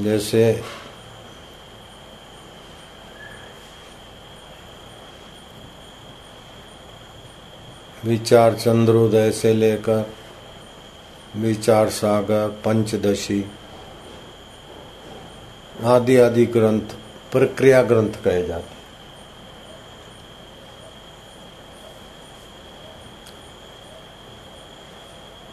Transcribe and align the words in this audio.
जैसे 0.00 0.62
विचार 8.04 8.54
चंद्रोदय 8.54 9.30
से 9.30 9.52
लेकर 9.54 10.10
विचार 11.36 11.88
सागर, 11.90 12.48
पंचदशी, 12.48 13.44
आदि 15.84 16.16
आदि 16.16 16.46
ग्रंथ, 16.46 16.94
प्रक्रिया 17.32 17.82
ग्रंथ 17.82 18.22
कहे 18.24 18.46
जाते 18.46 18.74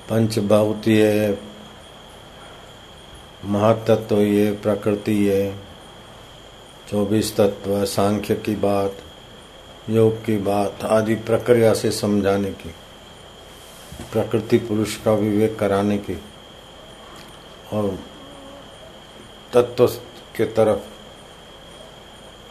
पंच 0.09 0.39
भावती 0.39 0.97
है 0.97 1.50
महातत्व 3.51 4.19
ये, 4.19 4.51
प्रकृति 4.51 5.25
है 5.25 5.55
चौबीस 6.91 7.37
तत्व, 7.37 7.85
सांख्य 7.85 8.35
की 8.35 8.55
बात, 8.55 8.95
योग 9.89 10.25
की 10.25 10.37
बात, 10.37 10.83
आदि 10.83 11.15
प्रक्रिया 11.15 11.73
से 11.73 11.91
समझाने 11.91 12.51
की, 12.51 12.69
प्रकृति 14.11 14.57
पुरुष 14.57 14.97
का 14.97 15.13
विवेक 15.13 15.59
कराने 15.59 15.97
की, 15.97 16.21
और 17.73 17.99
तत्व 19.53 19.87
के 20.35 20.45
तरफ़ 20.45 20.79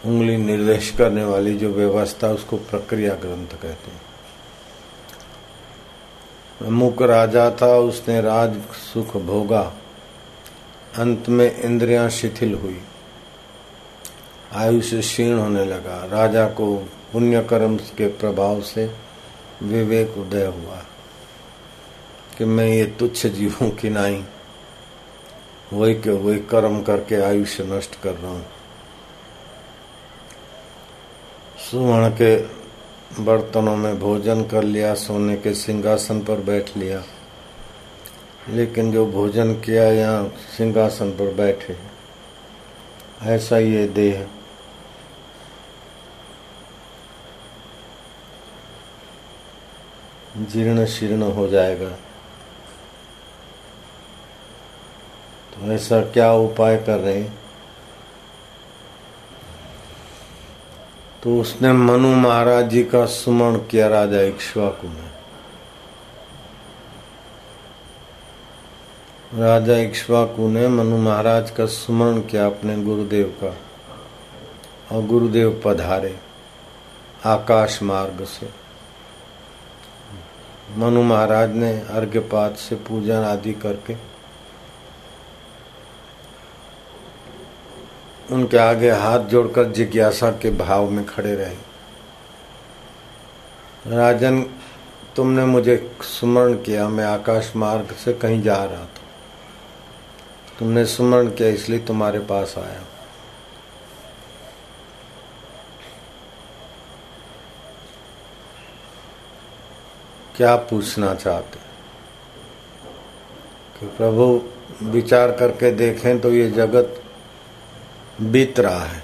उंगली 0.07 0.37
निर्देश 0.37 0.91
करने 0.91 1.25
वाली 1.25 1.57
जो 1.57 1.71
व्यवस्था, 1.71 2.29
उसको 2.29 2.57
प्रक्रिया 2.57 3.15
ग्रंथ 3.15 3.47
कहते 3.47 3.91
हैं। 3.91 4.01
मुक 6.71 7.03
राजा 7.03 7.51
था, 7.51 7.79
उसने 7.79 8.21
राज 8.21 8.61
सुख 8.95 9.17
भोगा। 9.17 9.75
अंत 10.91 11.29
में 11.29 11.61
इंद्रियाँ 11.61 12.09
शिथिल 12.11 12.55
हुई। 12.55 12.81
आयुष्य 14.53 15.01
क्षीण 15.01 15.39
होने 15.39 15.65
लगा। 15.65 16.05
राजा 16.07 16.47
को 16.51 16.75
पुण्य 17.13 17.43
कर्म 17.43 17.77
के 17.77 18.07
प्रभाव 18.09 18.61
से 18.61 18.87
विवेक 19.63 20.17
उदय 20.19 20.47
हुआ 20.47 20.77
कि 22.39 22.45
मैं 22.45 22.67
ये 22.69 22.85
तुच्छ 22.99 23.27
जीवों 23.27 23.71
की 23.71 23.91
नाई, 23.91 24.25
वही 25.73 25.95
के 25.95 26.11
वही 26.11 26.39
कर्म 26.41 26.81
करके 26.83 27.21
आयुष्य 27.23 27.65
नष्ट 27.65 28.01
कर 28.03 28.15
रहा 28.15 28.33
हूँ। 28.33 28.47
सुवर्ण 31.71 32.09
के 32.11 32.37
बर्तनों 33.25 33.77
में 33.77 33.99
भोजन 33.99 34.45
कर 34.45 34.63
लिया, 34.63 34.95
सोने 34.95 35.37
के 35.37 35.55
सिंहासन 35.55 36.21
पर 36.21 36.41
बैठ 36.41 36.77
लिया। 36.77 37.03
लेकिन 38.51 38.93
जो 38.93 39.07
भोजन 39.07 39.55
किया 39.55 39.85
यहाँ 39.85 40.29
सिंहासन 40.29 41.11
पर 41.11 41.35
बैठे, 41.35 41.77
ऐसा 43.23 43.59
ये 43.59 43.87
देह। 43.87 44.27
जीर्ण 50.39 50.87
शीर्ण 50.87 51.23
हो 51.23 51.49
जाएगा। 51.49 51.91
तो 55.53 55.73
ऐसा 55.73 56.01
क्या 56.01 56.33
उपाय 56.33 56.77
कर 56.77 56.99
रहे 56.99 57.19
हैं? 57.19 57.39
तो 61.23 61.41
उसने 61.41 61.73
मनु 61.73 62.09
महाराज 62.09 62.69
जी 62.69 62.85
का 62.85 63.07
सुमरण 63.07 63.57
किया 63.57 63.89
राजा 63.89 64.21
इक्ष्वाकु 64.21 64.89
में। 64.89 65.20
राजा 69.41 69.77
इक्ष्वाकु 69.79 70.49
ने 70.49 70.67
मनु 70.69 70.97
महाराज 70.99 71.51
का 71.51 71.67
स्मरण 71.67 72.21
किया 72.21 72.47
अपने 72.47 72.77
गुरुदेव 72.83 73.27
का 73.43 73.53
और 74.93 75.07
गुरुदेव 75.07 75.61
पधारे 75.65 76.15
आकाश 77.25 77.83
मार्ग 77.83 78.25
से। 78.25 78.49
मनु 80.77 81.03
महाराज 81.03 81.55
ने 81.55 81.73
अर्घ्यपात 81.91 82.57
से 82.57 82.77
पूजन 82.77 83.25
आदि 83.25 83.53
करके 83.53 83.97
उनके 88.35 88.59
आगे 88.59 88.91
हाथ 88.91 89.21
जोड़कर 89.25 89.73
जिज्ञासा 89.73 90.31
के 90.33 90.51
भाव 90.57 90.91
में 90.91 91.05
खड़े 91.07 91.35
रहे। 91.35 91.57
राजन, 93.97 94.43
तुमने 95.17 95.45
मुझे 95.45 95.77
स्मरण 96.03 96.55
किया, 96.55 96.89
मैं 96.89 97.05
आकाश 97.05 97.53
मार्ग 97.57 97.95
से 97.95 98.13
कहीं 98.13 98.43
जा 98.43 98.65
रहा 98.65 98.85
था। 98.85 99.00
तुमने 100.61 100.85
स्मरण 100.85 101.29
किया, 101.29 101.49
इसलिए 101.49 101.79
तुम्हारे 101.79 102.19
पास 102.21 102.55
आया। 102.59 102.81
क्या 110.37 110.57
पूछना 110.57 111.15
चाहते 111.15 111.59
कि 113.81 113.87
प्रभु, 113.87 114.43
विचार 114.83 115.31
करके 115.33 115.71
देखें 115.73 116.21
तो 116.21 116.33
ये 116.33 116.51
जगत 116.51 117.03
बीत 118.21 118.61
रहा 118.61 118.85
है। 118.85 119.03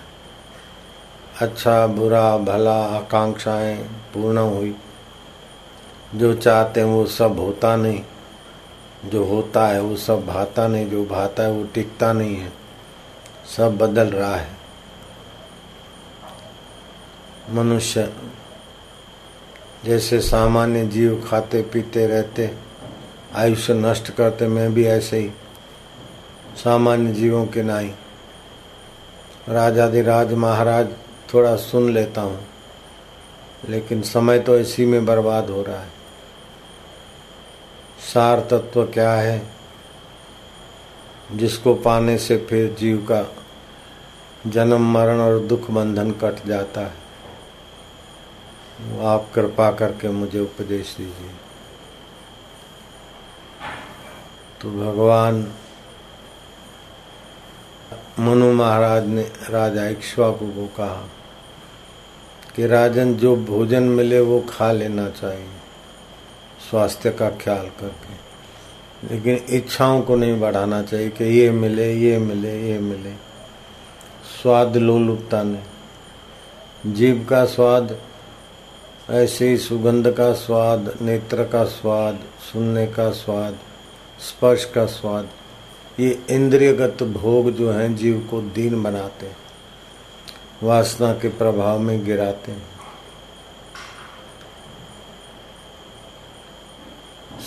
अच्छा 1.40 1.86
बुरा, 1.86 2.36
भला, 2.38 2.76
आकांक्षाएँ 2.96 3.76
पूर्ण 4.14 4.38
हुई। 4.38 4.74
जो 6.14 6.34
चाहते 6.34 6.80
हैं 6.80 6.86
वो 6.86 7.06
सब 7.06 7.38
होता 7.38 7.74
नहीं। 7.76 8.02
जो 9.06 9.24
होता 9.24 9.66
है, 9.68 9.80
वो 9.80 9.96
सब 9.96 10.26
भाता 10.26 10.66
नहीं, 10.68 10.90
जो 10.90 11.04
भाता 11.06 11.42
है, 11.42 11.50
वो 11.50 11.64
टिकता 11.64 12.12
नहीं 12.12 12.36
है। 12.36 12.52
सब 13.56 13.76
बदल 13.78 14.10
रहा 14.10 14.36
है। 14.36 14.48
मनुष्य 17.50 18.12
जैसे 19.84 20.20
सामान्य 20.20 20.86
जीव 20.86 21.24
खाते, 21.28 21.62
पीते, 21.62 22.06
रहते, 22.06 22.50
आयुष्य 23.34 23.74
नष्ट 23.74 24.10
करते, 24.10 24.46
मैं 24.46 24.72
भी 24.74 24.86
ऐसे 24.86 25.18
ही। 25.18 25.30
सामान्य 26.64 27.12
जीवों 27.12 27.46
के 27.46 27.62
नाई। 27.62 27.92
राजाधिराज 29.48 30.32
महाराज 30.34 30.88
थोड़ा 31.34 31.56
सुन 31.56 31.90
लेता 31.90 32.20
हूँ, 32.20 32.40
लेकिन 33.68 34.02
समय 34.02 34.38
तो 34.38 34.58
इसी 34.58 34.86
में 34.86 35.04
बर्बाद 35.06 35.50
हो 35.50 35.62
रहा 35.62 35.80
है। 35.80 35.95
सार 38.14 38.40
तत्व 38.40 38.86
क्या 38.86 39.12
है? 39.12 39.46
जिसको 41.32 41.74
पाने 41.74 42.18
से 42.18 42.46
फिर 42.50 42.76
जीव 42.78 42.96
का 42.96 43.36
जन्म, 44.50 44.92
मरण 44.92 45.20
और 45.20 45.38
दुख 45.38 45.70
बंधन 45.70 46.10
कट 46.10 46.46
जाता 46.46 46.80
है। 46.80 47.06
आप 49.06 49.30
कृपा 49.34 49.70
करके 49.70 50.08
मुझे 50.08 50.40
उपदेश 50.40 50.94
दीजिए। 50.98 51.30
तो 54.60 54.70
भगवान 54.70 55.52
मनु 58.18 58.52
महाराज 58.52 59.06
ने 59.06 59.22
राजा 59.50 59.88
इक्ष्वाकु 59.88 60.46
को 60.46 60.66
कहा 60.66 61.08
कि 62.56 62.66
राजन, 62.66 63.14
जो 63.14 63.36
भोजन 63.36 63.82
मिले 63.82 64.20
वो 64.20 64.40
खा 64.40 64.72
लेना 64.72 65.08
चाहिए। 65.08 65.48
स्वास्थ्य 66.70 67.10
का 67.10 67.30
ख्याल 67.30 67.66
करके। 67.66 68.26
लेकिन 69.14 69.56
इच्छाओं 69.56 70.02
को 70.02 70.16
नहीं 70.16 70.40
बढ़ाना 70.40 70.82
चाहिए 70.82 71.08
कि 71.08 71.24
ये 71.24 71.50
मिले 71.50 71.94
ये 71.94 72.18
मिले 72.18 72.72
ये 72.72 72.78
मिले। 72.78 73.10
स्वाद 74.42 74.76
लोलुपता 74.76 75.42
ने 75.42 75.62
जीव 76.86 77.26
का 77.30 77.44
स्वाद, 77.44 78.00
ऐसे 79.10 79.48
ही 79.48 79.56
सुगंध 79.56 80.12
का 80.12 80.32
स्वाद, 80.32 80.94
नेत्र 81.02 81.44
का 81.44 81.64
स्वाद, 81.64 82.18
सुनने 82.52 82.86
का 82.86 83.10
स्वाद, 83.10 83.58
स्पर्श 84.20 84.64
का 84.64 84.86
स्वाद, 84.86 85.28
ये 86.00 86.22
इंद्रियगत 86.30 87.02
भोग 87.02 87.50
जो 87.50 87.72
हैं, 87.72 87.96
जीव 87.96 88.28
को 88.30 88.40
दीन 88.40 88.82
बनाते 88.82 89.26
हैं। 89.26 89.36
वासना 90.62 91.12
के 91.12 91.28
प्रभाव 91.28 91.78
में 91.78 92.04
गिराते 92.04 92.52
हैं। 92.52 92.75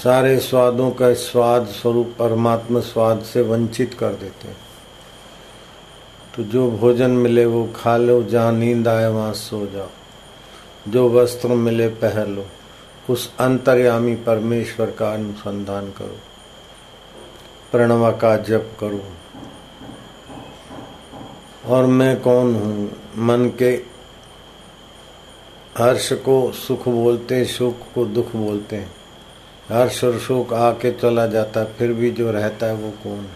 सारे 0.04 0.40
स्वादों 0.40 0.92
का 0.92 1.13
स्वाद 1.13 1.66
स्वरूप 1.66 2.16
परमात्मा 2.19 2.80
स्वाद 2.80 3.22
से 3.22 3.42
वंचित 3.42 3.94
कर 3.94 4.10
देते 4.10 4.48
हैं। 4.48 4.57
तो 6.36 6.44
जो 6.44 6.72
भोजन 6.72 7.12
मिले 7.12 7.46
वो 7.46 7.69
खा 7.75 7.98
लो, 7.98 8.24
जहाँ 8.24 8.51
नींद 8.51 8.88
आए 8.88 9.07
वहाँ 9.07 9.34
सो 9.34 9.68
जाओ। 9.68 9.88
जो 10.88 11.10
वस्त्र 11.10 11.48
मिले 11.48 11.88
पहन 11.88 12.36
लो, 12.36 12.46
उस 13.10 13.38
अंतर्यामी 13.40 14.16
परमेश्वर 14.16 14.92
का 14.92 15.13
अनुसंधान 15.13 15.90
करो। 15.90 16.18
प्रणव 17.72 18.12
का 18.12 18.38
जप 18.38 18.72
करो। 18.80 19.01
और 21.66 21.86
मैं 21.86 22.22
कौन 22.22 22.56
हूँ? 22.56 22.92
मन 23.18 23.51
के 23.60 23.81
हर्ष 25.78 26.13
को 26.13 26.51
सुख 26.51 26.88
बोलते 26.88 27.36
हैं 27.36 27.46
सुख 27.46 27.75
को 27.96 28.06
दुख 28.06 28.36
बोलते 28.36 28.75
हैं। 28.75 28.99
हर 29.69 29.89
सुर 29.89 30.19
सुख 30.19 30.54
आके 30.54 30.92
चला 30.92 31.27
जाता 31.27 31.66
फिर 31.66 31.94
भी 31.94 32.12
जो 32.12 32.31
रहता 32.31 32.66
है 32.66 32.74
वो 32.74 32.92
कौन? 32.92 33.30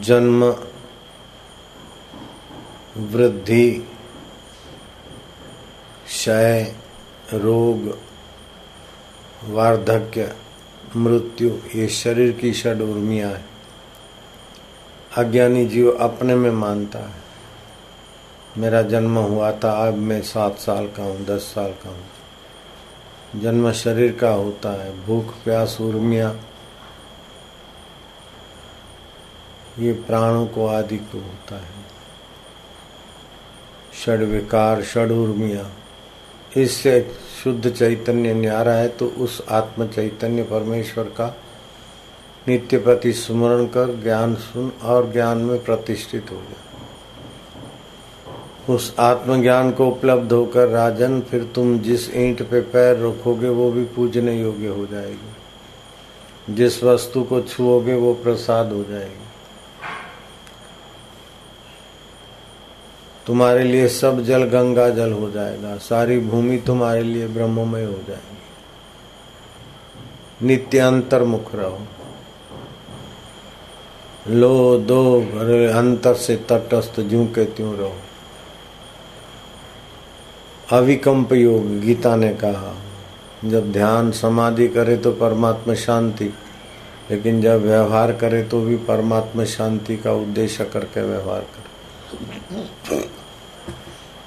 जन्म, 0.00 0.44
वृद्धि, 2.96 3.70
क्षय, 6.06 6.74
रोग, 7.34 7.98
वार्धक्य, 9.44 10.36
मृत्यु, 10.96 11.50
ये 11.74 11.88
शरीर 11.88 12.32
की 12.32 12.52
षड 12.52 12.80
उर्मिया 12.80 13.28
है। 13.28 13.44
अज्ञानी 15.16 15.66
जीव 15.66 15.90
अपने 15.90 16.34
में 16.34 16.50
मानता 16.50 16.98
है। 16.98 17.27
मेरा 18.58 18.82
जन्म 18.82 19.18
हुआ 19.18 19.50
था, 19.52 19.72
अब 19.88 19.94
मैं 19.94 20.22
सात 20.22 20.58
साल 20.58 20.86
का 20.86 21.02
हूँ, 21.02 21.24
दस 21.24 21.52
साल 21.54 21.72
का 21.72 21.90
हूँ। 21.90 23.40
जन्म 23.42 23.70
शरीर 23.72 24.12
का 24.12 24.30
होता 24.30 24.70
है, 24.82 25.06
भूख, 25.06 25.34
प्यास, 25.44 25.76
उर्मिया, 25.80 26.34
ये 29.78 29.92
प्राणों 29.92 30.46
को 30.46 30.66
आदि 30.66 30.96
को 30.96 31.18
होता 31.18 31.56
है। 31.56 31.86
षड 34.04 34.22
विकार, 34.22 34.82
षड 34.82 35.10
उर्मिया, 35.10 35.70
इससे 36.56 37.00
शुद्ध 37.44 37.70
चैतन्य 37.70 38.34
न्यारा 38.34 38.72
है 38.72 38.88
तो 38.88 39.06
उस 39.06 39.42
आत्म 39.48 39.86
चैतन्य 39.86 40.42
परमेश्वर 40.42 41.04
का 41.04 41.36
नित्य 42.48 42.78
प्रति 42.78 43.12
स्मरण 43.12 43.66
कर 43.66 44.00
ज्ञान 44.02 44.34
सुन 44.34 44.72
और 44.82 45.12
ज्ञान 45.12 45.38
में 45.38 45.64
प्रतिष्ठित 45.64 46.30
हो 46.30 46.36
जाए 46.36 46.67
उस 48.68 48.94
आत्मज्ञान 48.98 49.70
को 49.70 49.88
उपलब्ध 49.88 50.32
होकर 50.32 50.68
राजन, 50.68 51.20
फिर 51.20 51.44
तुम 51.54 51.78
जिस 51.78 52.14
ईंट 52.14 52.42
पे 52.42 52.60
पैर 52.60 52.96
रखोगे, 52.96 53.48
वो 53.48 53.70
भी 53.70 53.84
पूजने 53.84 54.40
योग्य 54.40 54.66
हो 54.66 54.86
जाएगी। 54.86 56.54
जिस 56.54 56.84
वस्तु 56.84 57.22
को 57.22 57.40
छुओगे, 57.40 57.94
वो 57.94 58.14
प्रसाद 58.14 58.72
हो 58.72 58.84
जाएगी। 58.84 59.24
तुम्हारे 63.26 63.64
लिए 63.64 63.88
सब 63.88 64.24
जल 64.24 64.44
गंगा 64.44 64.90
जल 64.90 65.12
हो 65.12 65.30
जाएगा। 65.30 65.76
सारी 65.76 66.18
भूमि 66.18 66.58
तुम्हारे 66.58 67.02
लिए 67.02 67.26
ब्रह्ममय 67.26 67.84
हो 67.84 67.98
जाएगी। 68.08 68.38
नित्य 70.46 70.78
अंतर्मुख 70.78 71.54
रहो। 71.54 71.78
लो 74.28 74.78
दो 74.78 75.20
अंतर 75.78 76.14
से 76.14 76.36
तटस्थ 76.36 77.00
जू 77.00 77.24
के 77.24 77.44
त्यों 77.44 77.76
रहो। 77.76 77.96
अविकम्प 80.72 81.32
योग, 81.32 81.80
गीता 81.80 82.16
ने 82.16 82.28
कहा, 82.34 82.74
जब 83.44 83.72
ध्यान 83.72 84.10
समाधि 84.10 84.68
करे 84.68 84.96
तो 84.96 85.12
परमात्मा 85.12 85.74
शांति, 85.74 86.24
लेकिन 87.10 87.42
जब 87.42 87.62
व्यवहार 87.62 88.12
करे 88.12 88.42
तो 88.42 88.60
भी 88.60 88.76
परमात्मा 88.76 89.44
शांति 89.44 89.96
का 89.96 90.12
उद्देश्य 90.12 90.64
करके 90.64 91.02
व्यवहार 91.02 91.40
करे। 91.40 93.00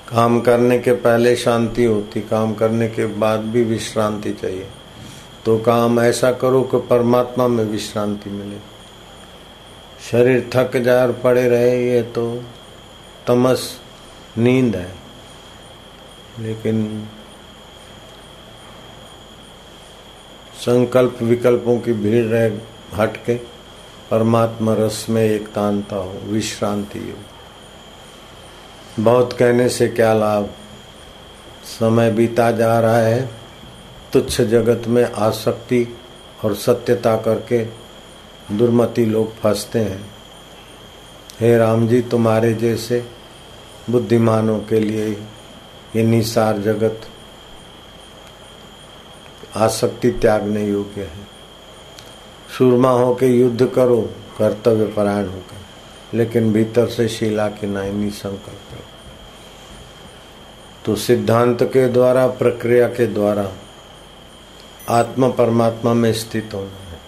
काम 0.09 0.41
करने 0.41 0.79
के 0.79 0.91
पहले 0.91 1.35
शांति 1.35 1.83
होती, 1.83 2.21
काम 2.21 2.53
करने 2.53 2.87
के 2.87 3.05
बाद 3.05 3.39
भी 3.39 3.63
विश्रांति 3.63 4.31
चाहिए। 4.31 4.67
तो 5.45 5.57
काम 5.57 5.99
ऐसा 5.99 6.31
करो 6.31 6.63
कि 6.63 6.77
परमात्मा 6.77 7.47
में 7.47 7.63
विश्रांति 7.63 8.29
मिले। 8.29 8.57
शरीर 10.11 10.49
थक 10.55 10.75
और 10.75 11.11
पड़े 11.11 11.47
रहे, 11.47 11.93
ये 11.93 12.01
तो 12.01 12.43
तमस, 13.27 13.79
नींद 14.37 14.75
है। 14.75 15.00
लेकिन 16.39 17.07
संकल्प 20.55 21.17
विकल्पों 21.21 21.79
की 21.79 21.93
भीड़ 21.93 22.25
रह 22.25 22.61
हट 22.93 23.25
के 23.25 23.39
परमात्मा 24.11 24.73
रस 24.73 25.05
में 25.09 25.23
एकतांता 25.23 25.95
हो, 25.95 26.19
विश्रांति 26.23 26.99
हो। 26.99 29.03
बहुत 29.03 29.33
कहने 29.33 29.69
से 29.69 29.87
क्या 29.87 30.13
लाभ? 30.13 30.49
समय 31.63 32.11
बीता 32.11 32.51
जा 32.51 32.79
रहा 32.79 32.97
है, 32.97 33.29
तुच्छ 34.13 34.41
जगत 34.41 34.87
में 34.87 35.03
आसक्ति 35.03 35.97
और 36.45 36.55
सत्यता 36.55 37.17
करके 37.17 37.67
दुर्मति 38.51 39.05
लोग 39.05 39.35
फंसते 39.35 39.79
हैं। 39.79 40.11
हे 41.39 41.57
राम 41.57 41.87
जी, 41.87 42.01
तुम्हारे 42.01 42.53
जैसे 42.53 43.05
बुद्धिमानों 43.89 44.59
के 44.59 44.79
लिए 44.79 45.17
ये 45.95 46.03
निसार 46.03 46.57
जगत। 46.57 47.01
आसक्ति 49.55 50.11
त्यागने 50.11 50.65
योग्य 50.65 51.01
है। 51.01 51.27
सुरमा 52.57 52.89
होके 52.89 53.27
युद्ध 53.27 53.65
करो, 53.65 54.01
कर्तव्य 54.37 54.85
परायण 54.87 55.27
होकर 55.27 56.17
लेकिन 56.17 56.53
भीतर 56.53 56.87
से 56.87 57.07
शिला 57.07 57.47
के 57.47 57.67
नाई 57.67 58.09
संकल्प 58.09 58.77
तो 60.85 60.95
सिद्धांत 60.95 61.63
के 61.63 61.87
द्वारा, 61.87 62.27
प्रक्रिया 62.27 62.87
के 62.87 63.07
द्वारा 63.07 63.51
आत्मा 64.89 65.27
परमात्मा 65.29 65.93
में 65.93 66.13
स्थित 66.13 66.49
होना 66.53 66.69
है। 66.69 66.99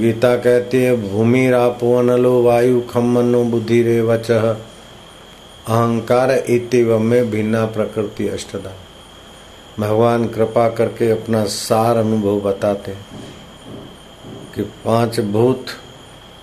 गीता 0.00 0.36
कहती 0.36 0.82
है, 0.82 1.10
भूमि 1.10 1.50
रापो 1.50 1.98
अनलो 1.98 2.42
वायु 2.42 2.80
खमनो 2.80 3.44
बुद्धि 3.44 3.82
रे 3.82 4.00
वच 4.00 4.30
अहंकार 5.68 6.30
इतिव 6.30 6.98
में 6.98 7.30
भिन्ना 7.30 7.64
प्रकृति 7.66 8.28
अष्टदा। 8.28 8.72
भगवान 9.80 10.26
कृपा 10.28 10.68
करके 10.68 11.10
अपना 11.10 11.44
सार 11.44 11.96
अनुभव 11.96 12.40
बताते 12.40 12.94
कि 14.54 14.62
पाँच 14.62 15.20
भूत, 15.20 15.66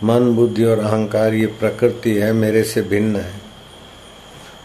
मन, 0.03 0.31
बुद्धि 0.35 0.63
और 0.63 0.79
अहंकार, 0.79 1.33
ये 1.33 1.45
प्रकृति 1.45 2.13
है, 2.13 2.31
मेरे 2.33 2.63
से 2.63 2.81
भिन्न 2.81 3.15
है। 3.15 3.41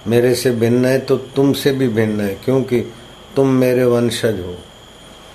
मेरे 0.07 0.35
से 0.35 0.51
भिन्न 0.51 0.85
है 0.85 0.99
तो 0.99 1.17
तुमसे 1.17 1.73
भी 1.73 1.89
भिन्न 1.89 2.21
है, 2.21 2.35
क्योंकि 2.35 2.81
तुम 3.37 3.49
मेरे 3.49 3.85
वंशज 3.85 4.41
हो। 4.41 4.57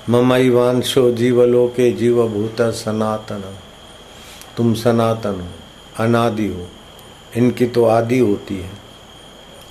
ममई 0.10 0.50
वांशो 0.50 1.12
जीवलोके 1.12 1.92
जीव 1.92 2.28
भूत 2.28 2.62
सनातन। 2.76 3.44
तुम 4.58 4.74
सनातन 4.74 5.40
हो, 5.42 5.48
अनादि 6.04 6.48
हो, 6.48 6.68
इनकी 7.38 7.66
तो 7.66 7.86
आदि 7.86 8.20
होती 8.20 8.56
है। 8.56 8.77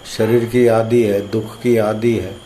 शरीर 0.07 0.45
की 0.45 0.67
आदि 0.67 1.03
है, 1.03 1.29
दुख 1.29 1.61
की 1.61 1.77
आदि 1.77 2.17
है, 2.17 2.37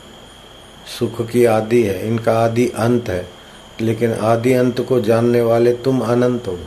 सुख 0.99 1.31
की 1.31 1.45
आदि 1.45 1.83
है, 1.83 2.09
इनका 2.09 2.39
आदि 2.39 2.69
अंत 2.69 3.09
है, 3.09 3.29
लेकिन 3.81 4.13
आदि 4.13 4.53
अंत 4.53 4.81
को 4.81 5.01
जानने 5.01 5.41
वाले 5.41 5.73
तुम 5.73 6.01
अनंत 6.01 6.49
हो। 6.49 6.59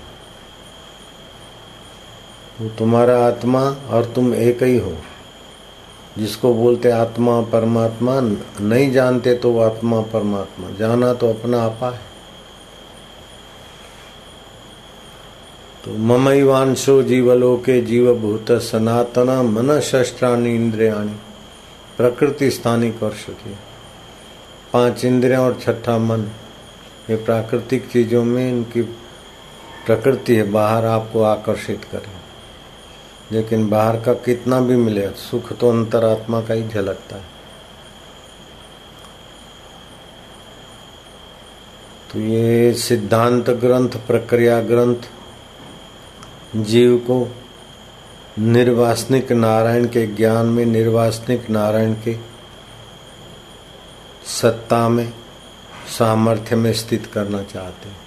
वो 2.61 2.69
तुम्हारा 2.69 3.27
आत्मा 3.27 3.75
और 3.89 4.05
तुम 4.05 4.33
एक 4.33 4.63
ही 4.63 4.77
हो। 4.77 4.97
जिसको 6.17 6.53
बोलते 6.53 6.91
आत्मा 6.91 7.41
परमात्मा, 7.41 8.21
नहीं 8.61 8.91
जानते 8.91 9.35
तो 9.35 9.51
वो 9.51 9.61
आत्मा 9.61 10.01
परमात्मा, 10.01 10.69
जाना 10.69 11.13
तो 11.13 11.29
अपना 11.29 11.61
आपा 11.61 11.91
है। 11.91 12.12
तो 15.83 15.91
ममईवांशो 15.91 17.03
जीवलोके 17.03 17.81
जीवभूत 17.81 18.51
सनातन 18.51 19.29
मन 19.29 19.79
शस्त्राणी 19.79 20.55
इंद्रियाणी 20.55 21.15
प्रकृति 21.97 22.51
स्थानिक 22.51 23.03
वर्षती 23.03 23.55
पाँच 24.73 25.05
इंद्रिया 25.05 25.41
और 25.41 25.59
छठा 25.61 25.97
मन, 25.97 26.21
ये 27.09 27.15
प्राकृतिक 27.15 27.89
चीज़ों 27.89 28.23
में 28.23 28.49
इनकी 28.49 28.81
प्रकृति 29.85 30.35
है, 30.35 30.51
बाहर 30.51 30.85
आपको 30.85 31.21
आकर्षित 31.21 31.83
करें। 31.91 32.11
लेकिन 33.31 33.69
बाहर 33.69 33.99
का 33.99 34.13
कितना 34.13 34.59
भी 34.59 34.75
मिले, 34.75 35.09
सुख 35.09 35.53
तो 35.53 35.69
अंतरात्मा 35.69 36.41
का 36.41 36.53
ही 36.53 36.67
झलकता 36.67 37.15
है। 37.15 37.23
तो 42.13 42.19
ये 42.19 42.73
सिद्धांत 42.73 43.49
ग्रंथ, 43.49 43.89
प्रक्रिया 43.89 44.61
ग्रंथ 44.61 45.09
जीव 46.55 46.97
को 46.97 47.35
निर्वासनिक 48.39 49.31
नारायण 49.31 49.87
के 49.87 50.07
ज्ञान 50.07 50.45
में, 50.45 50.65
निर्वासनिक 50.65 51.49
नारायण 51.49 51.93
के 51.93 52.17
सत्ता 54.25 54.89
में, 54.89 55.13
सामर्थ्य 55.87 56.55
में 56.55 56.73
स्थित 56.73 57.05
करना 57.13 57.43
चाहते 57.43 57.89
हैं। 57.89 57.97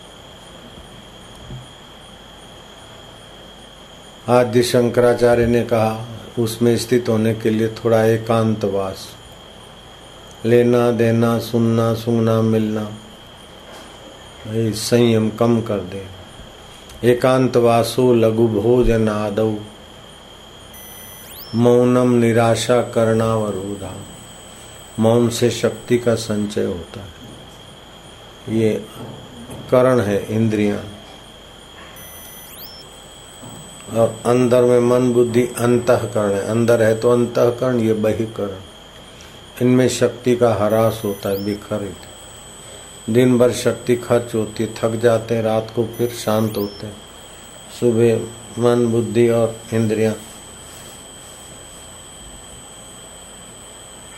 आदि 4.29 4.63
शंकराचार्य 4.63 5.47
ने 5.47 5.63
कहा, 5.63 6.09
उसमें 6.39 6.77
स्थित 6.77 7.09
होने 7.09 7.35
के 7.35 7.51
लिए 7.51 7.69
थोड़ा 7.69 8.05
एकांतवास। 8.05 9.17
लेना, 10.45 10.91
देना, 10.91 11.39
सुनना 11.39 11.95
सुनना 11.95 12.43
मिलना 12.43 12.93
संयम 14.73 15.31
कम 15.31 15.61
कर 15.61 15.81
दे। 15.81 16.16
एकांतवासो 17.05 18.15
लघु 18.15 18.49
भोजन 18.49 19.09
आदौ 19.09 19.55
मौनम 21.55 22.15
निराशा 22.15 22.83
करनावरोधा 22.83 23.95
मौन 24.99 25.29
से 25.29 25.51
शक्ति 25.51 25.99
का 25.99 26.15
संचय 26.15 26.65
होता 26.65 27.01
है। 27.01 27.17
ये 28.59 28.85
करण 29.71 30.01
है, 30.01 30.27
इंद्रियाँ। 30.27 30.85
और 33.93 34.21
अंदर 34.27 34.63
में 34.63 34.81
मन 34.81 35.13
बुद्धि 35.13 35.43
अंतकरण 35.43 36.31
है। 36.31 36.47
अंदर 36.47 36.83
है 36.83 37.01
तो 37.01 37.11
अंतकरण, 37.11 37.81
ये 37.81 37.93
बहिकरण। 37.93 38.61
इनमें 39.63 39.89
शक्ति 39.89 40.37
का 40.37 40.55
हरास 40.55 41.03
होता 41.05 41.29
है 41.29 41.45
बिखरित 41.45 41.97
दिन 43.11 43.39
भर 43.39 43.53
शक्ति 43.53 43.97
खर्च 43.97 44.35
होती, 44.35 44.67
थक 44.67 44.95
जाते 44.95 45.35
हैं 45.35 45.43
रात 45.43 45.73
को 45.77 45.85
फिर 45.87 46.09
शांत 46.09 46.57
होते। 46.57 46.87
हैं 46.87 46.97
सुबह 47.81 48.17
मन, 48.63 48.87
बुद्धि 48.87 49.29
और 49.29 49.57
इंद्रियाँ 49.75 50.15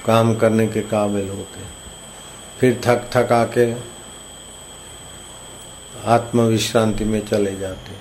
काम 0.06 0.34
करने 0.34 0.66
के 0.66 0.80
काबिल 0.82 1.28
होते 1.28 1.60
हैं। 1.60 1.72
फिर 2.60 2.80
थक 2.84 3.10
थक 3.16 3.32
आके 3.32 3.72
आत्म 6.06 6.40
विश्रांति 6.40 7.04
में 7.04 7.20
चले 7.26 7.54
जाते 7.56 7.90
हैं। 7.90 8.00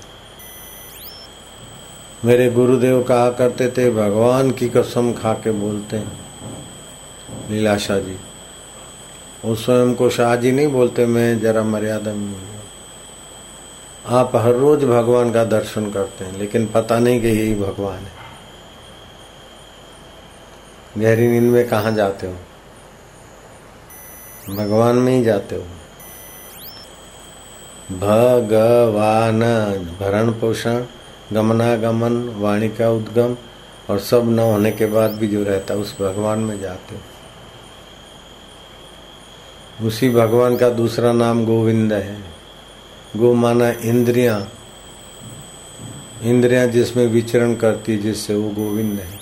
मेरे 2.26 2.50
गुरुदेव 2.52 3.04
कहा 3.04 3.30
करते 3.32 3.70
थे, 3.70 3.90
भगवान 3.92 4.52
की 4.52 4.70
कसम 4.70 5.14
खा 5.14 5.34
के 5.34 5.52
बोलते 5.52 5.98
हैं, 5.98 6.20
लीलाशाह 7.50 8.00
जी 8.00 8.18
वो 9.48 9.56
स्वयं 9.56 9.96
को 9.96 10.10
शाह 10.10 10.36
जी 10.36 10.52
नहीं 10.52 10.68
बोलते, 10.68 11.06
मैं 11.06 11.40
जरा 11.40 11.64
मर्यादा 11.64 12.14
में 12.14 12.36
आप 14.06 14.36
हर 14.36 14.54
रोज 14.54 14.84
भगवान 14.84 15.32
का 15.32 15.44
दर्शन 15.44 15.92
करते 15.92 16.26
हैं, 16.26 16.38
लेकिन 16.38 16.68
पता 16.68 17.00
नहीं 17.00 17.22
कि 17.22 17.28
यही 17.28 17.56
भगवान 17.56 18.00
है। 18.00 18.12
गहरी 20.98 21.28
नींद 21.28 21.44
में 21.44 21.68
कहा 21.68 21.92
जाते 21.92 22.28
हो? 22.28 22.34
भगवान 24.56 24.96
में 24.96 25.18
ही 25.18 25.24
जाते 25.24 25.56
हो। 25.56 25.62
भगवान, 27.98 29.40
भरण 30.00 30.32
पोषण, 30.32 30.84
गमनागमन, 31.34 32.30
वाणी 32.30 32.70
का 32.70 32.90
उद्गम, 32.90 33.38
और 33.90 34.00
सब 34.00 34.30
न 34.30 34.40
होने 34.40 34.72
के 34.72 34.86
बाद 34.86 35.12
भी 35.12 35.28
जो 35.28 35.44
रहता 35.44 35.74
है, 35.74 35.80
उस 35.80 36.02
भगवान 36.02 36.40
में 36.40 36.60
जाते 36.60 36.96
हो। 36.96 37.02
उसी 39.84 40.10
भगवान 40.10 40.56
का 40.58 40.70
दूसरा 40.70 41.12
नाम 41.12 41.46
गोविंद 41.46 41.94
है। 41.94 42.18
गो 43.18 43.34
माना 43.34 43.70
इंद्रिया। 43.70 44.48
इंद्रिया 46.24 46.66
जिसमें 46.66 47.06
विचरण 47.08 47.54
करती 47.56 47.92
है, 47.92 47.98
जिससे 47.98 48.36
वो 48.36 48.50
गोविंद 48.52 49.00
है। 49.00 49.18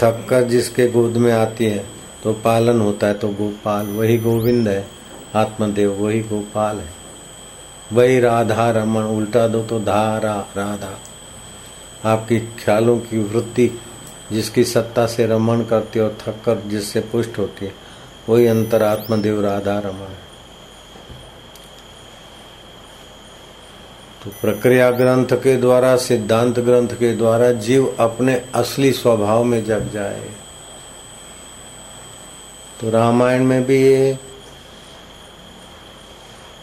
थक 0.00 0.26
कर 0.30 0.42
जिसके 0.42 0.88
गोद 0.88 1.16
में 1.16 1.32
आती 1.32 1.64
है 1.64 1.86
तो 2.24 2.32
पालन 2.34 2.80
होता 2.80 3.06
है 3.06 3.14
तो 3.14 3.28
गोपाल। 3.28 3.86
वही 3.86 4.18
गोविंद 4.18 4.68
है, 4.68 4.86
आत्मदेव, 5.34 5.92
वही 5.92 6.20
गोपाल 6.20 6.78
है। 6.78 6.90
वही 7.92 8.20
राधा 8.20 8.70
रमन, 8.70 9.02
उल्टा 9.02 9.46
दो 9.48 9.62
तो 9.62 9.78
धारा 9.80 10.36
राधा। 10.56 10.94
आपकी 12.04 12.38
ख्यालों 12.38 12.98
की 12.98 13.18
वृत्ति 13.18 13.70
जिसकी 14.32 14.64
सत्ता 14.64 15.06
से 15.06 15.26
रमण 15.26 15.64
करती 15.64 15.98
है 15.98 16.04
और 16.04 16.16
थक 16.20 16.34
कर 16.44 16.62
जिससे 16.66 17.00
पुष्ट 17.00 17.38
होती 17.38 17.66
है 17.66 17.85
वही 18.28 18.46
अंतरात्मदेव 18.46 19.40
राधा 19.40 19.78
रमण 19.78 20.14
तो 24.24 24.30
प्रक्रिया 24.40 24.90
ग्रंथ 24.90 25.32
के 25.32 25.56
द्वारा, 25.56 25.96
सिद्धांत 25.96 26.58
ग्रंथ 26.58 26.88
के 26.88 27.14
द्वारा 27.16 27.52
जीव 27.52 27.86
अपने 28.00 28.34
असली 28.54 28.92
स्वभाव 28.92 29.44
में 29.44 29.64
जग 29.64 29.90
जाए। 29.92 30.28
तो 32.80 32.90
रामायण 32.90 33.44
में 33.44 33.64
भी 33.64 33.82
ये 33.82 34.18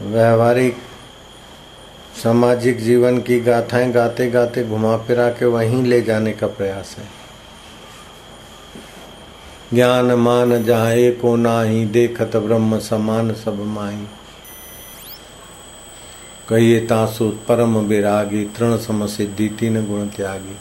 व्यवहारिक 0.01 0.77
सामाजिक 2.23 2.79
जीवन 2.79 3.21
की 3.21 3.39
गाथाएँ 3.39 3.91
गाते 3.91 4.29
गाते 4.31 4.63
घुमा 4.63 4.97
फिरा 4.97 5.29
के 5.29 5.45
वहीं 5.45 5.83
ले 5.83 6.01
जाने 6.01 6.33
का 6.33 6.47
प्रयास 6.47 6.95
है। 6.99 7.22
ज्ञान 9.73 10.05
मान 10.05 10.63
जहाँ 10.63 10.91
एको 10.91 11.35
नाही, 11.35 11.85
देखत 11.85 12.35
ब्रह्म 12.35 12.79
समान 12.79 13.33
सब 13.33 13.65
माही। 13.65 14.03
कहिए 16.49 16.79
तासु 16.79 17.29
परम 17.29 17.77
विरागी, 17.77 18.45
तृण 18.45 18.77
सम 18.77 19.07
सिद्धि, 19.07 19.49
तीन 19.49 19.87
गुण 19.87 20.07
त्यागी। 20.07 20.55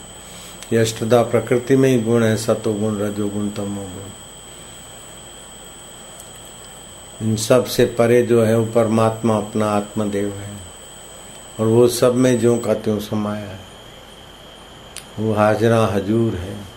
ये 0.73 0.81
अष्टदा 0.81 1.23
प्रकृति 1.23 1.75
में 1.75 1.89
ही 1.89 2.01
गुण 2.01 2.23
है, 2.23 2.37
सतो 2.37 2.73
गुण, 2.73 2.99
रजो 2.99 3.27
गुण, 3.27 3.49
तमो 3.49 3.81
गुण। 3.81 4.09
इन 7.27 7.35
सबसे 7.35 7.85
परे 7.85 8.23
जो 8.23 8.43
है, 8.43 8.57
वो 8.57 8.65
परमात्मा 8.65 9.37
अपना 9.37 9.65
आत्मदेव 9.65 10.33
है। 10.33 10.57
और 11.59 11.65
वो 11.65 11.87
सब 11.87 12.15
में 12.15 12.39
जो 12.39 12.57
का 12.57 12.73
त्यों 12.73 12.99
समाया 12.99 13.45
है। 13.45 13.59
वो 15.19 15.33
हाजरा 15.33 15.85
हजूर 15.85 16.35
है। 16.35 16.72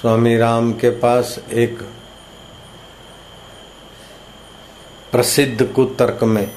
स्वामी 0.00 0.36
राम 0.36 0.72
के 0.72 0.90
पास 0.90 1.40
एक 1.52 1.78
प्रसिद्ध 5.12 5.72
कुतर्क 5.72 6.24
में 6.24 6.50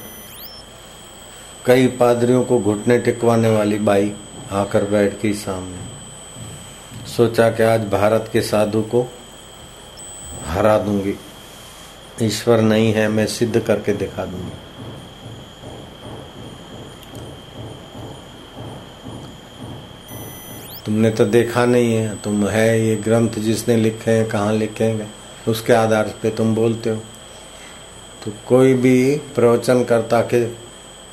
कई 1.65 1.87
पादरियों 1.87 2.43
को 2.43 2.59
घुटने 2.59 2.99
टिकवाने 2.99 3.49
वाली 3.49 3.79
बाई 3.79 4.15
आकर 4.51 4.83
बैठ 4.83 5.21
गई 5.21 5.33
सामने। 5.33 7.07
सोचा 7.07 7.49
कि 7.49 7.63
आज 7.63 7.89
भारत 7.89 8.29
के 8.33 8.41
साधु 8.41 8.81
को 8.81 9.11
हरा 10.45 10.77
दूँगी। 10.77 11.15
ईश्वर 12.21 12.61
नहीं 12.61 12.93
है, 12.93 13.07
मैं 13.07 13.25
सिद्ध 13.25 13.59
करके 13.59 13.93
दिखा 13.93 14.25
दूँगी। 14.25 14.70
तुमने 20.91 21.09
तो 21.11 21.25
देखा 21.25 21.65
नहीं 21.65 21.93
है, 21.95 22.15
तुम 22.21 22.47
है 22.47 22.87
ये 22.87 22.95
ग्रंथ 22.95 23.29
जिसने 23.29 23.75
लिखे 23.75 24.11
हैं, 24.11 24.27
कहाँ 24.29 24.53
लिखे 24.53 24.83
हैं? 24.83 25.13
उसके 25.47 25.73
आधार 25.73 26.13
पे 26.21 26.29
तुम 26.29 26.55
बोलते 26.55 26.89
हो। 26.89 26.95
तो 28.25 28.31
कोई 28.47 28.73
भी 28.73 29.15
प्रवचन 29.35 29.83
करता 29.83 30.21
के, 30.21 30.45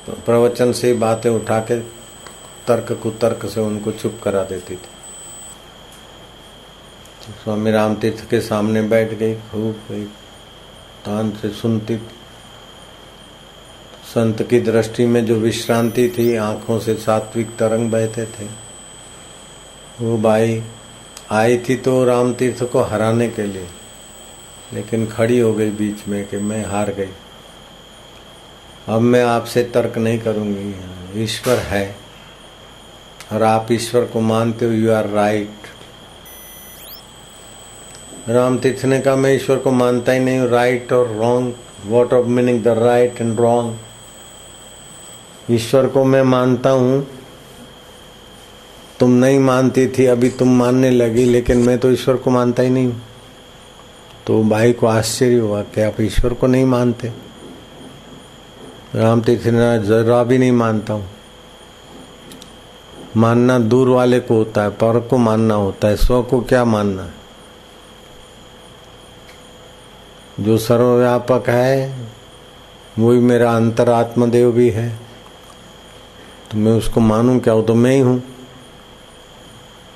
प्रवचन 0.09 0.71
से 0.71 0.93
बातें 0.93 1.29
उठा 1.29 1.59
के 1.59 1.79
तर्क 2.67 2.99
कुतर्क 3.03 3.45
से 3.45 3.61
उनको 3.61 3.91
चुप 3.91 4.19
करा 4.23 4.43
देती 4.43 4.73
थी। 4.73 4.89
तो 7.23 7.33
स्वामी 7.43 7.71
राम 7.71 7.95
तीर्थ 7.95 8.29
के 8.29 8.41
सामने 8.41 8.81
बैठ 8.81 9.13
गई, 9.13 9.35
खूब 9.35 9.81
गई 9.91 10.03
तान 11.05 11.31
से 11.31 11.49
सुनती। 11.49 11.97
संत 14.05 14.43
की 14.43 14.59
दृष्टि 14.59 15.05
में 15.05 15.25
जो 15.25 15.35
विश्रांति 15.35 16.09
थी, 16.09 16.35
आँखों 16.35 16.79
से 16.79 16.95
सात्विक 16.95 17.57
तरंग 17.57 17.91
बहते 17.91 18.25
थे। 18.25 18.68
वो 20.01 20.17
बाई 20.17 20.61
आई 21.31 21.57
थी 21.59 21.75
तो 21.77 22.03
राम 22.05 22.33
तीर्थ 22.33 22.63
को 22.71 22.81
हराने 22.81 23.27
के 23.29 23.43
लिए, 23.43 23.67
लेकिन 24.73 25.05
खड़ी 25.07 25.39
हो 25.39 25.53
गई 25.53 25.69
बीच 25.71 26.07
में 26.07 26.25
कि 26.27 26.37
मैं 26.39 26.63
हार 26.65 26.91
गई। 26.93 27.09
अब 28.87 29.01
मैं 29.01 29.23
आपसे 29.23 29.63
तर्क 29.73 29.97
नहीं 29.97 30.19
करूँगी। 30.19 31.23
ईश्वर 31.23 31.57
है, 31.59 31.95
और 33.31 33.43
आप 33.43 33.71
ईश्वर 33.71 34.05
को 34.05 34.21
मानते 34.21 34.65
हो 34.65 34.71
यू 34.71 34.91
आर 34.93 35.07
राइट 35.09 35.67
राम 38.29 38.57
तीर्थ 38.57 38.85
ने 38.85 38.99
कहा, 38.99 39.15
मैं 39.15 39.33
ईश्वर 39.35 39.57
को 39.57 39.71
मानता 39.73 40.11
ही 40.11 40.19
नहीं 40.19 40.39
हूँ 40.39 40.49
राइट 40.49 40.93
और 40.93 41.07
wrong 41.17 41.53
what 41.85 42.13
of 42.13 42.25
meaning 42.27 42.63
the 42.63 42.67
right 42.79 43.21
and 43.21 43.39
wrong 43.39 43.77
ईश्वर 45.51 45.87
को 45.87 46.03
मैं 46.05 46.21
मानता 46.23 46.69
हूँ 46.71 47.07
तुम 48.99 49.11
नहीं 49.11 49.39
मानती 49.39 49.87
थी, 49.87 50.05
अभी 50.05 50.29
तुम 50.29 50.57
मानने 50.59 50.89
लगी, 50.91 51.25
लेकिन 51.25 51.57
मैं 51.57 51.77
तो 51.79 51.91
ईश्वर 51.91 52.15
को 52.15 52.31
मानता 52.31 52.63
ही 52.63 52.69
नहीं 52.69 52.93
तो 54.27 54.43
भाई 54.43 54.73
को 54.73 54.87
आश्चर्य 54.87 55.35
हुआ 55.35 55.61
कि 55.63 55.81
आप 55.81 56.01
ईश्वर 56.01 56.33
को 56.33 56.47
नहीं 56.47 56.65
मानते। 56.65 57.11
राम 58.95 59.21
तीर्थ 59.21 59.45
ने 59.45 59.79
जरा 59.79 60.23
भी 60.23 60.37
नहीं 60.37 60.51
मानता 60.51 60.93
हूँ। 60.93 61.09
मानना 63.17 63.59
दूर 63.59 63.89
वाले 63.89 64.19
को 64.19 64.35
होता 64.35 64.63
है, 64.63 64.69
पर 64.69 64.99
को 64.99 65.17
मानना 65.17 65.53
होता 65.53 65.87
है, 65.87 65.95
स्व 65.95 66.21
को 66.23 66.41
क्या 66.41 66.65
मानना 66.65 67.03
है? 67.03 67.13
जो 70.39 70.57
सर्वव्यापक 70.57 71.49
है, 71.49 71.95
वही 72.99 73.19
मेरा 73.19 73.55
अंतरात्मदेव 73.55 74.51
भी 74.51 74.69
है। 74.69 74.89
तो 76.51 76.57
मैं 76.57 76.71
उसको 76.71 77.01
मानूं 77.01 77.39
क्या? 77.39 77.53
हो 77.53 77.61
तो 77.61 77.75
मैं 77.75 77.91
ही 77.91 77.99
हूँ। 77.99 78.23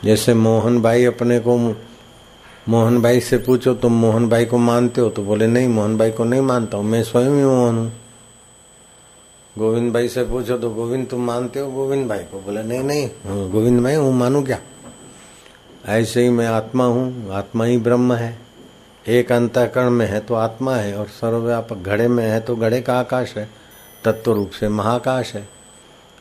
जैसे 0.03 0.33
मोहन 0.33 0.81
भाई 0.81 1.05
अपने 1.05 1.39
को 1.39 1.57
मोहन 2.69 3.01
भाई 3.01 3.19
से 3.19 3.37
पूछो 3.37 3.73
तुम 3.73 3.93
मोहन 3.93 4.27
भाई 4.29 4.45
को 4.45 4.57
मानते 4.57 5.01
हो 5.01 5.09
तो 5.09 5.23
बोले 5.23 5.47
नहीं 5.47 5.67
मोहन 5.67 5.97
भाई 5.97 6.11
को 6.11 6.23
नहीं 6.23 6.41
मानता 6.41 6.77
हूँ 6.77 6.85
मैं 6.85 7.03
स्वयं 7.03 7.29
ही 7.29 7.43
मोहन 7.43 7.77
हूँ। 7.77 7.91
गोविंद 9.55 9.91
भाई 9.93 10.07
से 10.09 10.23
पूछो 10.23 10.57
तो 10.57 10.69
गोविंद 10.69 11.07
तुम 11.07 11.25
मानते 11.25 11.59
हो 11.59 11.71
गोविंद 11.71 12.07
भाई 12.09 12.19
को? 12.19 12.39
बोले 12.39 12.63
नहीं 12.63 12.83
नहीं 12.83 13.05
हाँ, 13.25 13.49
गोविंद 13.49 13.81
भाई 13.83 13.95
हूँ 13.95 14.13
मानू 14.13 14.41
क्या? 14.43 14.59
ऐसे 15.87 16.23
ही 16.23 16.29
मैं 16.29 16.47
आत्मा 16.47 16.85
हूँ 16.85 17.31
आत्मा 17.31 17.65
ही 17.65 17.77
ब्रह्म 17.77 18.13
है। 18.13 18.37
एक 19.07 19.31
अंतकरण 19.31 19.89
में 19.89 20.05
है 20.05 20.19
तो 20.19 20.33
आत्मा 20.33 20.75
है 20.75 20.95
और 20.97 21.07
सर्वव्यापक 21.11 21.77
घड़े 21.77 22.07
में 22.07 22.23
है 22.25 22.39
तो 22.39 22.55
घड़े 22.55 22.81
का 22.81 22.99
आकाश 22.99 23.33
है 23.37 23.47
तत्व 24.03 24.33
रूप 24.33 24.51
से 24.51 24.69
महाकाश 24.69 25.33
है। 25.35 25.47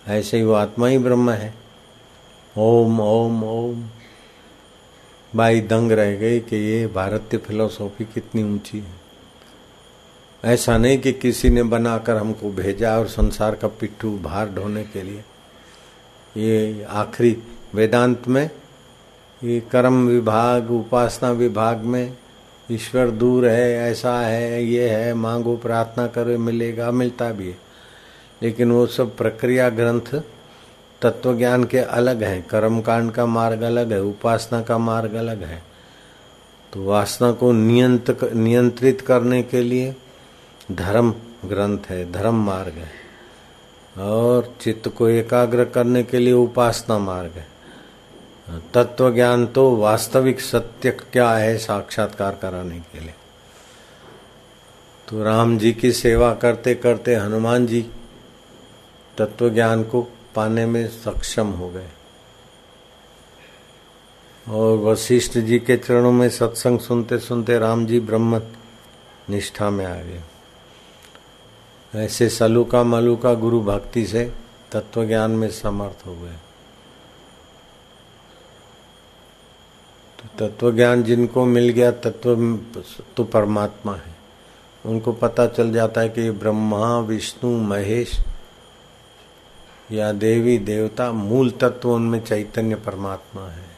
ऐसे 0.08 0.36
ही 0.36 0.42
वो 0.44 0.52
आत्मा 0.54 0.86
ही 0.88 0.98
ब्रह्म 0.98 1.30
है। 1.30 1.54
ओम 2.58 3.00
ओम 3.00 3.44
ओम। 3.44 3.84
बाई 5.36 5.60
दंग 5.60 5.92
रह 5.92 6.16
गई 6.16 6.40
कि 6.40 6.56
ये 6.56 6.86
भारतीय 6.86 7.40
फिलोसॉफी 7.40 8.04
कितनी 8.04 8.42
ऊँची 8.42 8.78
है। 8.78 9.02
ऐसा 10.44 10.78
नहीं 10.78 10.98
कि 10.98 11.12
किसी 11.12 11.48
ने 11.48 11.62
बनाकर 11.62 12.16
हमको 12.16 12.50
भेजा 12.50 12.98
और 12.98 13.06
संसार 13.06 13.54
का 13.54 13.68
पिट्ठू 13.68 14.18
भार 14.18 14.48
ढोने 14.48 14.84
के 14.84 15.02
लिए। 15.02 15.24
ये 16.36 16.84
आखिरी 16.84 17.42
वेदांत 17.74 18.28
में, 18.28 18.50
ये 19.44 19.60
कर्म 19.60 20.06
विभाग, 20.06 20.70
उपासना 20.70 21.30
विभाग 21.30 21.78
में, 21.78 22.16
ईश्वर 22.70 23.10
दूर 23.10 23.48
है, 23.48 23.90
ऐसा 23.90 24.20
है, 24.20 24.64
ये 24.64 24.88
है, 24.88 25.14
मांगो, 25.14 25.56
प्रार्थना 25.56 26.06
करो, 26.06 26.38
मिलेगा, 26.38 26.90
मिलता 26.90 27.32
भी 27.32 27.48
है। 27.48 27.58
लेकिन 28.42 28.72
वो 28.72 28.86
सब 28.86 29.16
प्रक्रिया 29.16 29.68
ग्रंथ 29.68 30.22
तत्व 31.02 31.36
ज्ञान 31.38 31.64
के 31.64 31.78
अलग 31.78 32.22
हैं। 32.22 32.42
कर्म 32.42 32.80
कांड 32.80 33.12
का 33.12 33.26
मार्ग 33.26 33.62
अलग 33.62 33.92
है, 33.92 34.02
उपासना 34.02 34.62
का 34.62 34.78
मार्ग 34.78 35.14
अलग 35.14 35.42
है। 35.42 35.62
तो 36.72 36.84
वासना 36.84 37.32
को 37.32 37.52
नियंत 37.52 38.30
नियंत्रित 38.34 39.00
करने 39.00 39.42
के 39.42 39.62
लिए 39.62 39.96
धर्म 40.72 41.14
ग्रंथ 41.44 41.78
है, 41.88 42.12
धर्म 42.12 42.34
मार्ग 42.34 42.72
है। 42.72 43.02
और 43.98 44.54
चित्त 44.60 44.88
को 44.88 45.08
एकाग्र 45.08 45.64
करने 45.64 46.02
के 46.02 46.18
लिए 46.18 46.32
उपासना 46.32 46.98
मार्ग 46.98 47.30
है। 47.30 47.46
तत्व 48.74 49.14
ज्ञान 49.14 49.46
तो 49.46 49.76
वास्तविक 49.76 50.40
सत्य 50.40 50.90
क्या 50.90 51.30
है 51.30 51.58
साक्षात्कार 51.58 52.38
कराने 52.42 52.78
के 52.78 53.00
लिए। 53.00 53.14
तो 55.08 55.22
राम 55.24 55.58
जी 55.58 55.72
की 55.72 55.92
सेवा 55.92 56.34
करते 56.34 56.74
करते 56.74 57.14
हनुमान 57.14 57.66
जी 57.66 57.82
तत्व 59.18 59.50
ज्ञान 59.50 59.82
को 59.82 60.08
पाने 60.36 60.66
में 60.66 60.88
सक्षम 60.88 61.46
हो 61.46 61.70
गए। 61.70 61.88
और 64.48 64.78
वशिष्ठ 64.78 65.38
जी 65.38 65.58
के 65.58 65.76
चरणों 65.76 66.12
में 66.12 66.28
सत्संग 66.28 66.78
सुनते 66.78 67.18
सुनते 67.18 67.58
राम 67.58 67.86
जी 67.86 68.00
ब्रह्म 68.00 68.42
निष्ठा 69.30 69.70
में 69.70 69.86
आ 69.86 69.94
गए। 69.94 70.20
ऐसे 71.94 72.28
सलूका 72.28 72.82
मलुका 72.82 73.34
गुरु 73.34 73.60
भक्ति 73.60 74.06
से 74.06 74.32
तत्व 74.72 75.04
ज्ञान 75.04 75.30
में 75.30 75.50
समर्थ 75.50 76.06
हो 76.06 76.14
गए। 76.14 76.36
तो 80.18 80.46
तत्व 80.46 80.72
ज्ञान 80.72 81.02
जिनको 81.02 81.44
मिल 81.44 81.68
गया, 81.68 81.90
तत्व 81.90 82.58
तो 83.16 83.24
परमात्मा 83.24 83.94
है। 83.94 84.14
उनको 84.86 85.12
पता 85.12 85.46
चल 85.46 85.72
जाता 85.72 86.00
है 86.00 86.08
कि 86.08 86.30
ब्रह्मा, 86.30 86.98
विष्णु, 86.98 87.58
महेश 87.58 88.18
या 89.92 90.10
देवी 90.12 90.58
देवता 90.60 91.10
मूल 91.12 91.50
तत्व 91.60 91.90
उनमें 91.90 92.20
चैतन्य 92.20 92.74
परमात्मा 92.76 93.46
है। 93.48 93.70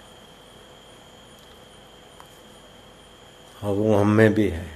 और 3.60 3.74
वो 3.76 3.94
हम 3.96 4.08
में 4.08 4.34
भी 4.34 4.48
है। 4.48 4.66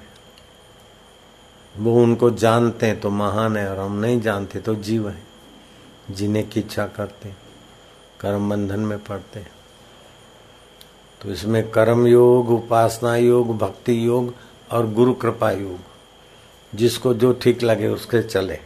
वो 1.74 1.94
उनको 1.94 2.30
जानते 2.32 2.86
हैं 2.86 3.00
तो 3.00 3.10
महान 3.10 3.56
है, 3.56 3.68
और 3.70 3.78
हम 3.78 3.96
नहीं 3.96 4.20
जानते 4.20 4.60
तो 4.60 4.74
जीव 4.76 5.08
है 5.08 5.22
जीने 6.10 6.42
की 6.42 6.60
इच्छा 6.60 6.86
करते 6.88 7.32
कर्म 8.20 8.48
बंधन 8.50 8.80
में 8.80 8.98
पड़ते 8.98 9.44
तो 11.20 11.30
इसमें 11.30 11.70
कर्म 11.70 12.06
योग, 12.06 12.50
उपासना 12.50 13.14
योग, 13.16 13.56
भक्ति 13.58 14.06
योग 14.06 14.34
और 14.72 14.90
गुरु 14.90 15.14
कृपा 15.14 15.50
योग, 15.50 15.78
जिसको 16.72 17.14
जो 17.14 17.32
ठीक 17.42 17.62
लगे 17.62 17.88
उसके 17.88 18.22
चले। 18.22 18.58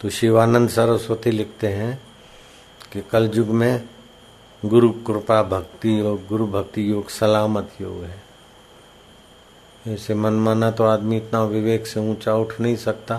तो 0.00 0.10
शिवानंद 0.10 0.68
सरस्वती 0.68 1.30
लिखते 1.30 1.66
हैं 1.66 1.98
कि 2.92 3.00
कल 3.00 3.30
युग 3.34 3.48
में 3.48 3.88
गुरु 4.62 4.90
कृपा 5.06 5.42
भक्ति 5.42 5.98
योग, 6.00 6.26
गुरु 6.26 6.46
भक्ति 6.46 6.90
योग 6.90 7.08
सलामत 7.08 7.70
योग 7.80 8.02
है। 8.04 8.22
ऐसे 9.86 10.14
मनमाना 10.14 10.70
तो 10.70 10.84
आदमी 10.84 11.16
इतना 11.16 11.42
विवेक 11.44 11.86
से 11.86 12.00
ऊँचा 12.00 12.34
उठ 12.34 12.60
नहीं 12.60 12.76
सकता। 12.76 13.18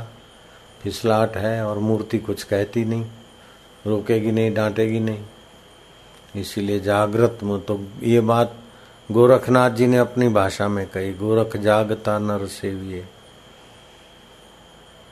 फिसलाट 0.81 1.37
है 1.37 1.65
और 1.65 1.79
मूर्ति 1.79 2.17
कुछ 2.19 2.43
कहती 2.43 2.85
नहीं, 2.85 3.05
रोकेगी 3.87 4.31
नहीं, 4.31 4.53
डांटेगी 4.53 4.99
नहीं। 4.99 5.23
इसीलिए 6.35 6.79
जागृत 6.79 7.39
में 7.43 7.59
तो 7.61 7.79
ये 8.03 8.21
बात 8.21 8.55
गोरखनाथ 9.09 9.69
जी 9.69 9.87
ने 9.87 9.97
अपनी 9.97 10.29
भाषा 10.29 10.67
में 10.67 10.85
कही, 10.87 11.13
गोरख 11.13 11.57
जागता 11.57 12.17
नर 12.19 12.45
सेविये। 12.47 13.05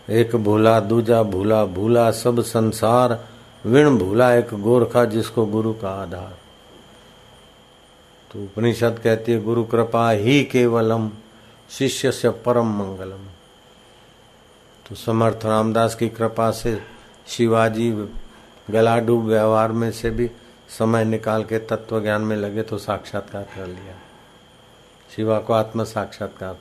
एक 0.10 0.36
भूला, 0.36 0.80
दूजा 0.80 1.24
भूला 1.24 1.66
भूला 1.66 2.12
सब 2.12 2.42
संसार, 2.42 3.26
विण 3.66 3.98
भूला 3.98 4.34
एक 4.34 4.54
गोरखा 4.54 5.06
जिसको 5.06 5.46
गुरु 5.46 5.74
का 5.74 5.90
आधार। 5.90 6.38
तो 8.32 8.44
उपनिषद 8.44 9.00
कहती 9.04 9.32
है, 9.32 9.44
गुरु 9.44 9.64
कृपा 9.64 10.10
ही 10.10 10.44
केवलम, 10.44 11.12
शिष्य 11.70 12.12
से 12.12 12.30
परम 12.30 12.66
मंगलम। 12.66 13.26
तो 14.90 14.96
समर्थ 14.96 15.46
रामदास 15.46 15.96
की 15.96 16.10
कृपा 16.10 16.52
से 16.52 16.82
शिवाजी 17.28 17.92
गलाडूब 18.70 19.26
व्यवहार 19.26 19.72
में 19.72 19.92
से 19.92 20.10
भी 20.10 20.32
समय 20.80 21.06
निकाल 21.06 21.44
के 21.44 21.60
तत्व 21.60 22.02
ज्ञान 22.02 22.22
में 22.22 22.36
लगे 22.38 22.62
तो 22.62 22.78
साक्षात्कार 22.78 23.44
कर 23.44 23.68
लिया। 23.68 23.96
शिवा 25.16 25.40
को 25.40 25.54
आत्म 25.54 25.84
साक्षात्कार 25.84 26.58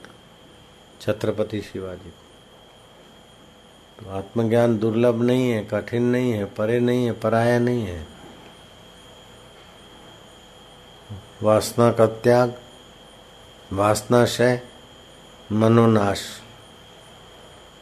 छत्रपति 1.00 1.61
शिवाजी 1.61 2.11
को। 2.11 2.23
तो 3.98 4.11
आत्मज्ञान 4.11 4.78
दुर्लभ 4.78 5.22
नहीं 5.22 5.50
है, 5.50 5.64
कठिन 5.64 6.02
नहीं 6.02 6.33
है, 6.33 6.44
परे 6.44 6.80
नहीं 6.80 7.07
है, 7.07 7.12
पराया 7.12 7.59
नहीं 7.59 7.87
है। 7.87 8.07
वासना 11.42 11.92
का 11.92 12.07
त्याग 12.07 12.54
वासनाशय 13.72 14.61
मनोनाश 15.52 16.40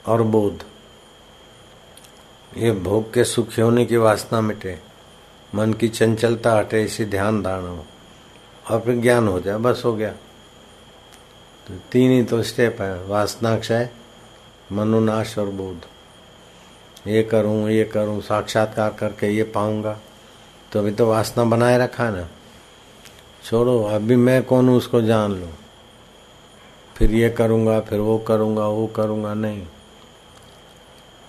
और 0.07 0.23
बोध। 0.23 0.65
ये 2.57 2.73
भोग 2.73 3.15
के 3.15 3.25
सुखी 3.25 3.63
होने 3.63 3.87
की 3.87 3.97
वासना 3.97 4.41
मिटे, 4.41 4.79
मन 5.55 5.73
की 5.73 5.89
चंचलता 5.89 6.53
हटे, 6.53 6.85
इसी 6.85 7.05
ध्यान 7.05 7.43
धारणा 7.43 7.69
हो। 7.69 7.87
और 8.71 8.81
फिर 8.81 8.97
ज्ञान 8.97 9.29
हो 9.29 9.41
जाए, 9.41 9.57
बस 9.57 9.83
हो 9.85 9.95
गया। 9.95 10.13
तो 11.69 11.75
तीन 11.93 12.11
ही 12.11 12.23
तो 12.23 12.43
स्टेप 12.43 12.81
है 12.81 13.05
वासनाक्षय 13.05 13.89
मनोनाश 14.73 15.39
और 15.39 15.47
बोध। 15.47 15.92
ये 17.07 17.23
करूँ 17.23 17.71
ये 17.71 17.85
करूँ, 17.85 18.21
साक्षात्कार 18.21 18.93
करके 18.93 19.27
ये 19.27 19.43
पाऊँगा। 19.43 19.99
तो 20.73 20.79
अभी 20.79 20.91
तो 20.91 21.07
वासना 21.07 21.45
बनाए 21.45 21.79
रखा 21.79 22.11
ना। 22.11 22.29
छोड़ो, 23.45 23.83
अभी 23.83 24.17
मैं 24.17 24.43
कौन 24.43 24.69
हूँ 24.69 24.77
उसको 24.77 25.03
जान 25.03 25.33
लो। 25.33 25.49
फिर 26.97 27.11
ये 27.11 27.31
करूँगा, 27.31 27.81
फिर 27.81 28.01
वो 28.01 28.19
करूँगा 28.19 28.67
वो 28.67 28.87
करूँगा, 28.87 29.35
नहीं। 29.35 29.67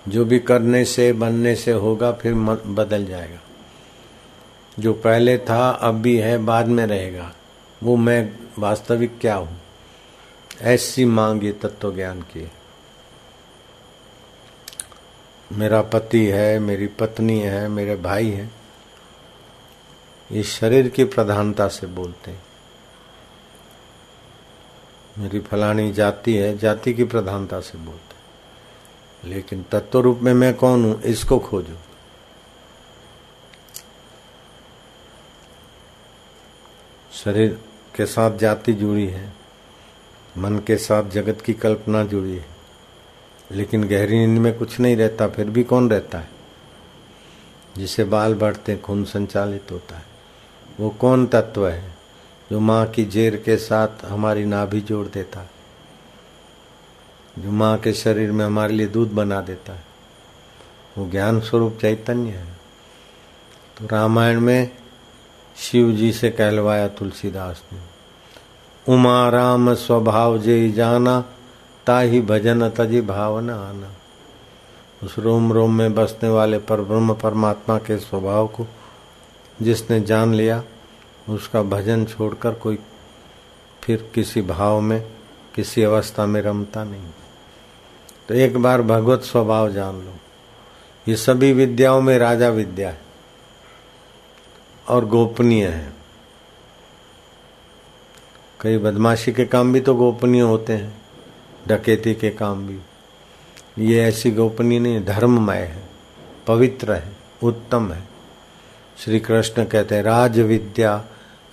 जो 0.08 0.24
भी 0.24 0.38
करने 0.38 0.84
से, 0.84 1.12
बनने 1.12 1.56
से 1.56 1.72
होगा, 1.72 2.12
फिर 2.12 2.34
बदल 2.66 3.06
जाएगा। 3.06 3.40
जो 4.78 4.92
पहले 4.92 5.38
था, 5.38 5.70
अब 5.70 5.94
भी 5.94 6.16
है, 6.16 6.38
बाद 6.38 6.66
में 6.66 6.86
रहेगा। 6.86 7.32
वो 7.82 7.96
मैं 7.96 8.32
वास्तविक 8.58 9.18
क्या 9.20 9.34
हूँ? 9.34 9.60
ऐसी 10.60 11.04
मांग 11.04 11.44
ये 11.44 11.52
तत्व 11.52 11.94
ज्ञान 11.94 12.20
की 12.20 12.50
मेरा 15.54 15.82
पति 15.82 16.26
है, 16.26 16.58
मेरी 16.58 16.86
पत्नी 16.86 17.40
है, 17.40 17.68
मेरे 17.68 17.96
भाई 17.96 18.30
हैं। 18.30 18.54
ये 20.32 20.42
शरीर 20.42 20.88
की 20.88 21.04
प्रधानता 21.04 21.68
से 21.68 21.86
बोलते 21.86 22.30
हैं। 22.30 22.42
मेरी 25.18 25.40
फलानी 25.40 25.92
जाति 25.92 26.34
है, 26.34 26.58
जाति 26.58 26.94
की 26.94 27.04
प्रधानता 27.04 27.60
से 27.60 27.78
बोलते 27.78 28.14
हैं। 28.14 28.14
लेकिन 29.30 29.64
तत्व 29.72 30.00
रूप 30.00 30.18
में 30.18 30.34
मैं 30.34 30.54
कौन 30.54 30.84
हूँ, 30.84 31.02
इसको 31.02 31.38
खोजो। 31.38 31.76
शरीर 37.12 37.60
के 37.96 38.06
साथ 38.06 38.38
जाति 38.38 38.72
जुड़ी 38.72 39.06
है, 39.06 39.32
मन 40.38 40.58
के 40.58 40.76
साथ 40.76 41.04
जगत 41.04 41.40
की 41.40 41.54
कल्पना 41.54 42.04
जुड़ी 42.04 42.36
है। 42.36 42.53
लेकिन 43.54 43.84
गहरी 43.84 44.26
नींद 44.26 44.38
में 44.38 44.58
कुछ 44.58 44.80
नहीं 44.80 44.96
रहता, 44.96 45.28
फिर 45.28 45.50
भी 45.50 45.64
कौन 45.64 45.90
रहता 45.90 46.18
है? 46.18 46.28
जिसे 47.76 48.04
बाल 48.04 48.34
बढ़ते 48.34 48.76
खून 48.76 49.04
संचालित 49.04 49.70
होता 49.70 49.96
है। 49.96 50.04
वो 50.80 50.90
कौन 50.90 51.26
तत्व 51.26 51.68
है 51.68 51.94
जो 52.50 52.60
माँ 52.60 52.86
की 52.86 53.04
जेर 53.04 53.36
के 53.36 53.56
साथ 53.56 54.04
हमारी 54.04 54.44
नाभि 54.44 54.80
जोड़ 54.80 55.06
देता 55.06 55.40
है? 55.40 55.50
जो 57.38 57.50
माँ 57.50 57.78
के 57.78 57.92
शरीर 57.92 58.32
में 58.32 58.44
हमारे 58.44 58.74
लिए 58.74 58.86
दूध 58.86 59.12
बना 59.12 59.40
देता 59.40 59.72
है? 59.72 59.84
वो 60.98 61.10
ज्ञान 61.10 61.40
स्वरूप 61.40 61.78
चैतन्य 61.80 62.30
है। 62.30 62.52
तो 63.78 63.86
रामायण 63.86 64.40
में 64.40 64.70
शिव 65.56 65.92
जी 65.92 66.12
से 66.12 66.30
कहलवाया 66.30 66.88
तुलसीदास 66.88 67.62
ने, 67.72 67.80
उमा 68.92 69.28
राम 69.28 69.74
स्वभाव 69.74 70.38
जय 70.38 70.70
जाना 70.70 71.24
ताही 71.86 72.20
भजन 72.20 72.68
तजी 72.70 73.00
भावना 73.00 73.54
आना 73.54 73.92
उस 75.02 75.18
रोम 75.18 75.52
रोम 75.52 75.74
में 75.74 75.94
बसने 75.94 76.28
वाले 76.28 76.58
पर 76.58 76.80
ब्रह्म 76.80 77.14
परमात्मा 77.14 77.78
के 77.78 77.98
स्वभाव 77.98 78.46
को 78.46 78.66
जिसने 79.62 80.00
जान 80.00 80.34
लिया, 80.34 80.64
उसका 81.28 81.62
भजन 81.62 82.04
छोड़कर 82.04 82.54
कोई 82.54 82.78
फिर 83.82 84.10
किसी 84.14 84.42
भाव 84.42 84.80
में, 84.80 85.12
किसी 85.54 85.82
अवस्था 85.82 86.26
में 86.26 86.42
रमता 86.42 86.84
नहीं। 86.84 87.10
तो 88.28 88.34
एक 88.34 88.56
बार 88.62 88.82
भगवत 88.82 89.22
स्वभाव 89.22 89.72
जान 89.72 89.94
लो। 89.94 90.14
ये 91.08 91.16
सभी 91.16 91.52
विद्याओं 91.52 92.00
में 92.00 92.18
राजा 92.18 92.48
विद्या 92.48 92.90
है 92.90 93.00
और 94.88 95.04
गोपनीय 95.04 95.66
है। 95.66 95.92
कई 98.60 98.78
बदमाशी 98.78 99.32
के 99.32 99.44
काम 99.44 99.72
भी 99.72 99.80
तो 99.80 99.94
गोपनीय 99.94 100.40
होते 100.40 100.72
हैं। 100.72 101.03
डकैती 101.68 102.14
के 102.14 102.30
काम 102.30 102.66
भी। 102.66 102.78
ये 103.78 104.02
ऐसी 104.04 104.30
गोपनीय 104.30 104.78
नहीं, 104.78 105.04
धर्ममय 105.04 105.56
है, 105.56 105.82
पवित्र 106.46 106.92
है, 106.92 107.12
उत्तम 107.42 107.92
है। 107.92 108.02
श्री 108.98 109.20
कृष्ण 109.20 109.64
कहते 109.64 109.94
हैं 109.94 110.02
राज 110.02 110.38
विद्या 110.40 110.96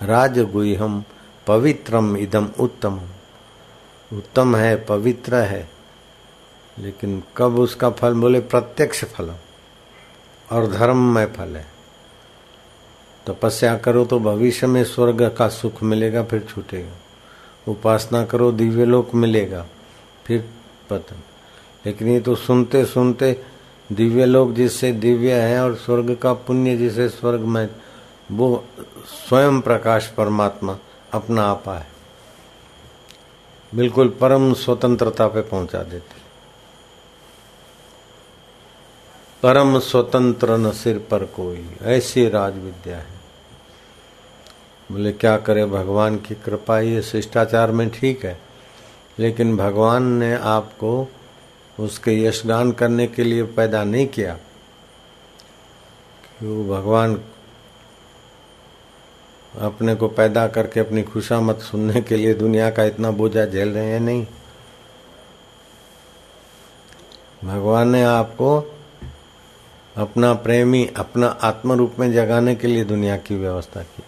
राज 0.02 0.38
गुहम 0.52 1.04
पवित्रम 1.46 2.16
इदम 2.16 2.48
उत्तम। 2.60 3.00
उत्तम 4.12 4.56
है, 4.56 4.76
पवित्र 4.84 5.34
है, 5.36 5.68
लेकिन 6.78 7.22
कब 7.36 7.58
उसका 7.58 7.90
फल 7.90 8.14
बोले? 8.14 8.40
प्रत्यक्ष 8.40 9.04
फल 9.04 9.32
और 10.52 10.70
धर्म 10.70 11.14
में 11.14 11.32
फल 11.32 11.56
है। 11.56 11.66
तपस्या 13.26 13.76
तो 13.76 13.82
करो 13.84 14.04
तो 14.04 14.18
भविष्य 14.18 14.66
में 14.66 14.82
स्वर्ग 14.84 15.28
का 15.28 15.48
सुख 15.48 15.82
मिलेगा, 15.82 16.22
फिर 16.24 16.40
छूटेगा। 16.40 16.92
उपासना 17.68 18.24
करो, 18.24 18.52
दिव्य 18.52 18.84
लोक 18.84 19.14
मिलेगा। 19.14 19.66
फिर 20.26 20.50
पतन। 20.90 21.22
लेकिन 21.86 22.08
ये 22.08 22.20
तो 22.20 22.34
सुनते 22.34 22.84
सुनते 22.84 23.42
दिव्य 23.92 24.24
लोग 24.24 24.54
जिससे 24.54 24.92
दिव्य 24.92 25.34
है 25.34 25.64
और 25.64 25.74
स्वर्ग 25.74 26.16
का 26.16 26.32
पुण्य 26.32 26.76
जिसे 26.76 27.08
स्वर्ग 27.08 27.40
में, 27.40 27.68
वो 28.32 28.64
स्वयं 29.28 29.60
प्रकाश 29.60 30.06
परमात्मा 30.06 30.78
अपना 31.12 31.44
आपा 31.44 31.78
है। 31.78 31.86
बिल्कुल 33.74 34.08
परम 34.08 34.52
स्वतंत्रता 34.54 35.26
पे 35.26 35.40
पहुँचा 35.40 35.82
देते। 35.82 36.22
परम 39.42 39.78
स्वतंत्र 39.78 40.56
न 40.56 40.72
सिर 40.72 40.98
पर 40.98 41.24
कोई 41.24 41.76
ऐसी 41.82 42.28
राज 42.28 42.54
विद्या 42.54 42.96
है। 42.96 43.20
बोले, 44.92 45.12
क्या 45.12 45.36
करे 45.36 45.66
भगवान 45.66 46.16
की 46.16 46.34
कृपा? 46.34 46.80
ये 46.80 47.02
शिष्टाचार 47.02 47.70
में 47.70 47.90
ठीक 47.90 48.24
है। 48.24 48.51
लेकिन 49.18 49.56
भगवान 49.56 50.02
ने 50.02 50.34
आपको 50.34 51.08
उसके 51.80 52.22
यशगान 52.22 52.72
करने 52.72 53.06
के 53.06 53.24
लिए 53.24 53.42
पैदा 53.42 53.84
नहीं 53.84 54.06
किया। 54.06 54.34
कि 56.38 56.46
वो 56.46 56.76
भगवान 56.76 57.20
अपने 59.60 59.94
को 59.94 60.08
पैदा 60.08 60.46
करके 60.46 60.80
अपनी 60.80 61.02
खुशामत 61.02 61.58
सुनने 61.58 62.00
के 62.00 62.16
लिए 62.16 62.34
दुनिया 62.34 62.70
का 62.70 62.84
इतना 62.84 63.10
बोझा 63.10 63.44
झेल 63.44 63.68
रहे 63.68 63.86
हैं 63.86 64.00
नहीं? 64.00 64.26
भगवान 67.44 67.88
ने 67.88 68.02
आपको 68.02 68.76
अपना 69.96 70.32
प्रेमी, 70.32 70.90
अपना 70.96 71.26
आत्म 71.26 71.72
रूप 71.72 71.94
में 71.98 72.12
जगाने 72.12 72.54
के 72.54 72.68
लिए 72.68 72.84
दुनिया 72.84 73.16
की 73.16 73.36
व्यवस्था 73.36 73.82
की। 73.82 74.02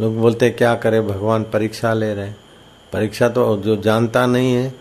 लोग 0.00 0.16
बोलते 0.18 0.50
क्या 0.50 0.74
करे? 0.74 1.00
भगवान 1.00 1.44
परीक्षा 1.44 1.92
ले 1.92 2.14
रहे 2.14 2.30
परीक्षा 2.92 3.28
तो 3.28 3.56
जो 3.56 3.76
जानता 3.76 4.26
नहीं 4.26 4.54
है, 4.54 4.74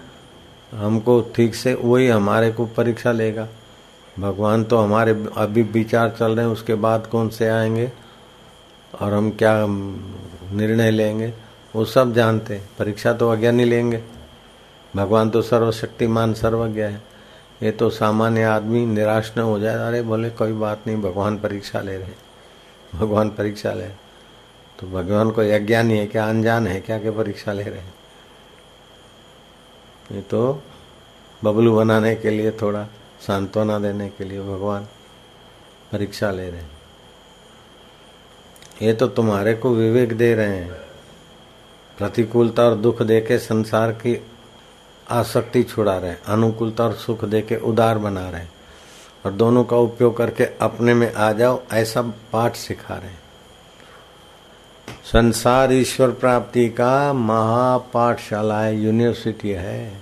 हमको 0.74 1.22
ठीक 1.36 1.56
से 1.56 1.74
वही 1.74 2.08
हमारे 2.08 2.52
को 2.52 2.66
परीक्षा 2.66 3.12
लेगा। 3.12 3.48
भगवान 4.20 4.64
तो 4.64 4.78
हमारे 4.78 5.12
अभी 5.38 5.62
विचार 5.64 6.16
चल 6.20 6.36
रहे 6.36 6.46
हैं, 6.46 6.52
उसके 6.54 6.76
बाद 6.76 7.08
कौन 7.08 7.30
से 7.30 7.48
आएँगे 7.50 7.92
और 9.02 9.14
हम 9.14 9.30
क्या 9.32 9.66
निर्णय 10.52 10.92
लेंगे? 10.92 11.34
वो 11.76 11.86
सब 11.86 12.14
जानते 12.14 12.56
हैं। 12.56 12.70
परीक्षा 12.80 13.14
तो 13.14 13.30
अज्ञानी 13.30 13.66
लेंगे। 13.66 14.04
भगवान 14.96 15.30
तो 15.30 15.42
सर्वशक्तिमान, 15.42 16.34
सर्वज्ञ 16.34 16.82
है। 16.82 17.02
ये 17.64 17.72
तो 17.72 17.90
सामान्य 17.90 18.44
आदमी 18.44 18.86
निराश 18.86 19.34
न 19.38 19.42
हो 19.42 19.60
जाए। 19.60 19.76
अरे 19.76 20.02
बोले, 20.02 20.30
कोई 20.30 20.54
बात 20.54 20.88
नहीं, 20.88 20.98
भगवान 20.98 21.38
परीक्षा 21.38 21.82
ले 21.82 21.98
रहे 21.98 22.12
भगवान 22.96 23.30
परीक्षा 23.30 23.74
ले 23.74 23.86
तो 24.82 24.88
भगवान 24.88 25.32
को 25.32 25.42
अज्ञानी 25.42 25.98
है, 25.98 26.08
क्या 26.08 26.30
अनजान 26.30 26.68
है, 26.68 26.82
क्या 26.82 27.00
क्या 27.00 27.12
परीक्षा 27.12 27.54
ले 27.54 27.64
रहे 27.64 27.80
हैं? 27.80 27.94
ये 30.12 30.22
तो 30.22 30.64
बबलू 31.44 31.76
बनाने 31.76 32.16
के 32.16 32.30
लिए, 32.30 32.52
थोड़ा 32.52 32.88
सांत्वना 33.28 33.80
देने 33.80 34.10
के 34.10 34.24
लिए 34.24 34.42
भगवान 34.42 34.88
परीक्षा 35.92 36.32
ले 36.32 36.50
रहे 36.50 36.62
हैं। 36.62 36.72
ये 38.82 38.94
तो 38.94 39.08
तुम्हारे 39.08 39.54
को 39.54 39.70
विवेक 39.70 40.18
दे 40.18 40.36
रहे 40.36 40.58
हैं। 40.58 40.72
प्रतिकूलता 41.98 42.64
और 42.64 42.76
दुख 42.76 43.02
देके 43.02 43.38
संसार 43.38 43.92
की 43.92 44.28
आसक्ति 45.10 45.64
छुड़ा 45.64 45.98
रहे 45.98 46.10
हैं, 46.10 46.22
अनुकूलता 46.24 46.84
और 46.84 46.94
सुख 46.94 47.26
देके 47.26 47.56
उदार 47.56 47.98
बना 47.98 48.30
रहे 48.30 48.42
हैं। 48.42 48.52
और 49.26 49.32
दोनों 49.32 49.64
का 49.64 49.78
उपयोग 49.78 50.18
करके 50.18 50.44
अपने 50.44 50.94
में 50.94 51.14
आ 51.14 51.32
जाओ, 51.32 51.62
ऐसा 51.74 52.02
पाठ 52.02 52.56
सिखा 52.56 52.96
रहे 52.96 53.10
संसार 55.04 55.74
ईश्वर 55.74 56.12
प्राप्ति 56.12 56.70
का 56.70 57.14
महापाठशाला 57.14 58.70
यूनिवर्सिटी 58.70 59.50
है। 59.50 60.02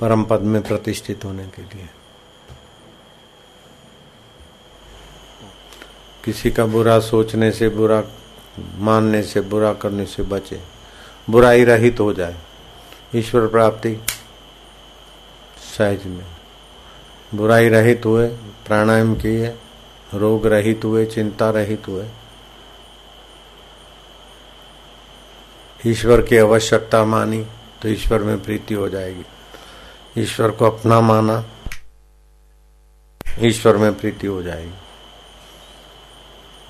परम 0.00 0.24
पद 0.24 0.40
में 0.40 0.62
प्रतिष्ठित 0.62 1.24
होने 1.24 1.46
के 1.46 1.62
लिए। 1.62 1.88
किसी 6.24 6.50
का 6.50 6.66
बुरा 6.66 7.00
सोचने 7.00 7.52
से 7.52 7.68
बुरा, 7.68 8.02
मानने 8.74 9.22
से 9.22 9.40
बुरा, 9.40 9.72
करने 9.72 10.06
से 10.06 10.22
बचे। 10.22 10.60
बुराई 11.30 11.64
रहित 11.64 12.00
हो 12.00 12.12
जाए। 12.12 12.36
ईश्वर 13.14 13.46
प्राप्ति 13.46 14.04
सहज 15.78 16.06
में। 16.06 16.26
बुराई 17.34 17.68
रहित 17.68 18.02
हुए, 18.04 18.28
प्राणायाम 18.66 19.14
किए, 19.14 19.46
रोग 20.14 20.46
रहित 20.46 20.80
हुए, 20.84 21.06
चिंता 21.06 21.50
रहित 21.50 21.88
हुए 21.88 22.08
ईश्वर 25.86 26.20
की 26.22 26.36
आवश्यकता 26.38 27.04
मानी 27.04 27.46
तो 27.82 27.88
ईश्वर 27.88 28.22
में 28.22 28.42
प्रीति 28.42 28.74
हो 28.74 28.88
जाएगी। 28.88 29.24
ईश्वर 30.18 30.50
को 30.50 30.64
अपना 30.66 31.00
माना, 31.00 31.44
ईश्वर 33.40 33.76
में 33.76 33.94
प्रीति 33.94 34.26
हो 34.26 34.42
जाएगी। 34.42 34.74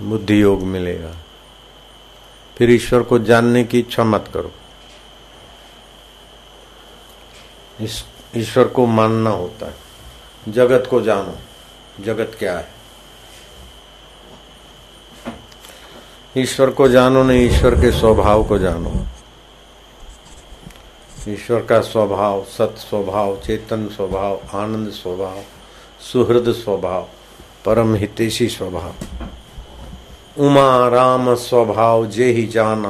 बुद्धि 0.03 0.43
योग 0.43 0.63
मिलेगा। 0.63 1.15
फिर 2.57 2.71
ईश्वर 2.71 3.03
को 3.03 3.19
जानने 3.19 3.65
की 3.65 3.79
इच्छा 3.79 4.05
मत 4.05 4.31
करो। 4.35 4.53
ईश्वर 8.37 8.69
को 8.69 8.87
मानना 8.87 9.31
होता 9.31 9.67
है। 9.67 9.75
जगत 10.49 10.87
को 10.91 11.01
जानो, 11.01 11.37
जगत 12.05 12.37
क्या 12.39 12.59
है? 12.59 12.80
ईश्वर 16.39 16.71
को 16.71 16.89
जानो 16.89 17.23
नहीं, 17.23 17.51
ईश्वर 17.51 17.75
के 17.75 17.93
स्वभाव 17.93 18.45
को 18.45 18.59
जानो। 18.59 18.93
ईश्वर 21.29 21.63
का 21.63 21.81
स्वभाव, 21.81 22.45
सत 22.45 22.75
स्वभाव, 22.79 23.37
चेतन 23.37 23.89
स्वभाव, 23.89 24.41
आनंद 24.55 24.91
स्वभाव, 24.91 25.43
सुहृद 26.13 26.53
स्वभाव, 26.53 27.09
परम 27.65 27.95
हितेशी 27.95 28.49
स्वभाव। 28.49 28.95
उमा 30.39 30.89
राम 30.89 31.35
स्वभाव 31.35 32.07
जे 32.07 32.25
ही 32.25 32.47
जाना, 32.47 32.89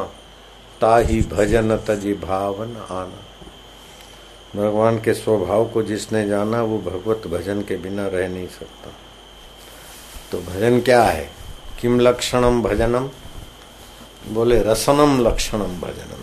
ताही 0.80 1.20
भजन 1.20 1.76
तजी 1.76 2.14
भावन 2.14 2.76
आना। 2.90 3.24
भगवान 4.56 4.98
के 4.98 5.14
स्वभाव 5.14 5.68
को 5.68 5.82
जिसने 5.82 6.28
जाना, 6.28 6.62
वो 6.62 6.78
भगवत 6.78 7.26
भजन 7.26 7.62
के 7.62 7.76
बिना 7.76 8.06
रह 8.06 8.28
नहीं 8.28 8.48
सकता। 8.48 8.90
तो 10.32 10.40
भजन 10.40 10.80
क्या 10.80 11.02
है? 11.02 11.30
किम 11.80 12.00
लक्षणम 12.00 12.62
भजनम? 12.62 13.08
बोले, 14.28 14.62
रसनम 14.62 15.28
लक्षणम 15.28 15.80
भजनम। 15.80 16.20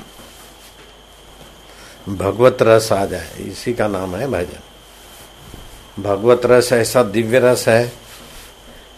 भगवत 2.15 2.57
रस 2.61 2.91
आ 2.91 3.05
जाए, 3.05 3.33
इसी 3.39 3.73
का 3.73 3.87
नाम 3.87 4.15
है 4.15 4.27
भजन। 4.27 4.59
भगवत 6.03 6.41
रस 6.45 6.73
ऐसा 6.73 7.03
दिव्य 7.03 7.39
रस 7.39 7.67
है 7.67 7.93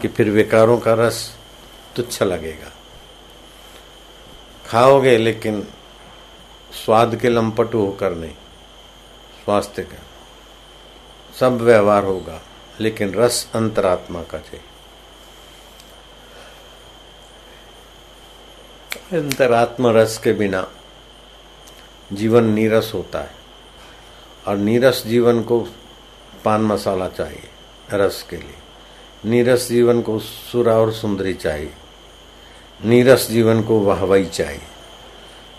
कि 0.02 0.08
फिर 0.08 0.30
विकारों 0.30 0.78
का 0.80 0.94
रस 0.94 1.36
तुच्छ 1.96 2.24
लगेगा। 2.24 2.72
खाओगे, 4.68 5.18
लेकिन 5.18 5.68
स्वाद 6.86 7.16
के 7.16 7.30
लंपटू 7.30 7.86
होकर 7.86 8.12
नहीं, 8.12 8.34
स्वास्थ्य 9.46 9.84
का। 9.84 9.98
सब 11.40 11.62
व्यवहार 11.62 12.04
होगा, 12.04 12.42
लेकिन 12.80 13.14
रस 13.14 13.48
अंतरात्मा 13.56 14.24
का 14.24 14.38
चाहिए। 14.38 14.69
अंतरात्मा 19.13 19.91
रस 19.91 20.17
के 20.17 20.34
बिना 20.34 20.67
जीवन 22.13 22.43
नीरस 22.43 22.91
होता 22.93 23.19
है। 23.19 23.32
और 24.48 24.58
नीरस 24.58 25.04
जीवन 25.08 25.41
को 25.43 25.60
पान 26.45 26.62
मसाला 26.62 27.08
चाहिए, 27.08 27.50
रस 27.93 28.26
के 28.30 28.38
लिए। 28.38 28.56
नीरस 29.26 29.67
जीवन 29.69 30.02
को 30.02 30.19
सुरा 30.19 30.74
और 30.74 30.91
सुंदरी 30.93 31.34
चाहिए। 31.34 31.74
नीरस 32.86 33.28
जीवन 33.30 33.63
को 33.63 33.80
वाहवाई 33.80 34.26
चाहिए। 34.26 34.62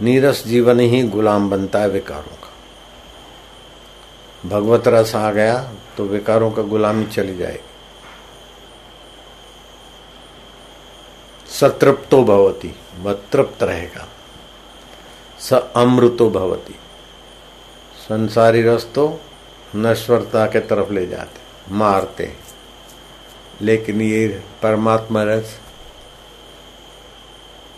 नीरस 0.01 0.45
जीवन 0.47 0.81
ही 0.81 1.03
गुलाम 1.03 1.51
बनता 1.51 1.79
है 1.79 1.89
विकारों 1.89 2.37
का। 2.37 2.53
भगवत 4.49 4.89
रस 4.89 5.15
आ 5.15 5.31
गया 5.31 5.73
तो 5.97 6.05
विकारों 6.05 6.51
का 6.51 6.63
गुलामी 6.63 7.07
चली 7.07 7.37
जाएगी। 7.37 7.70
सतृप्तो 11.61 12.25
भवती 12.25 12.75
वह 13.01 13.13
तृप्त 13.13 13.63
रहेगा। 13.63 14.09
स 15.39 15.53
अमृतो 15.53 16.31
भवती। 16.31 16.73
संसारी 17.97 18.63
रस 18.63 18.93
तो 18.95 19.21
नश्वरता 19.77 20.47
के 20.47 20.61
तरफ़ 20.61 20.93
ले 20.93 21.07
जाते, 21.07 21.41
मारते। 21.75 22.37
लेकिन 23.63 24.01
ये 24.01 24.45
परमात्मा 24.63 25.23
रस 25.23 25.61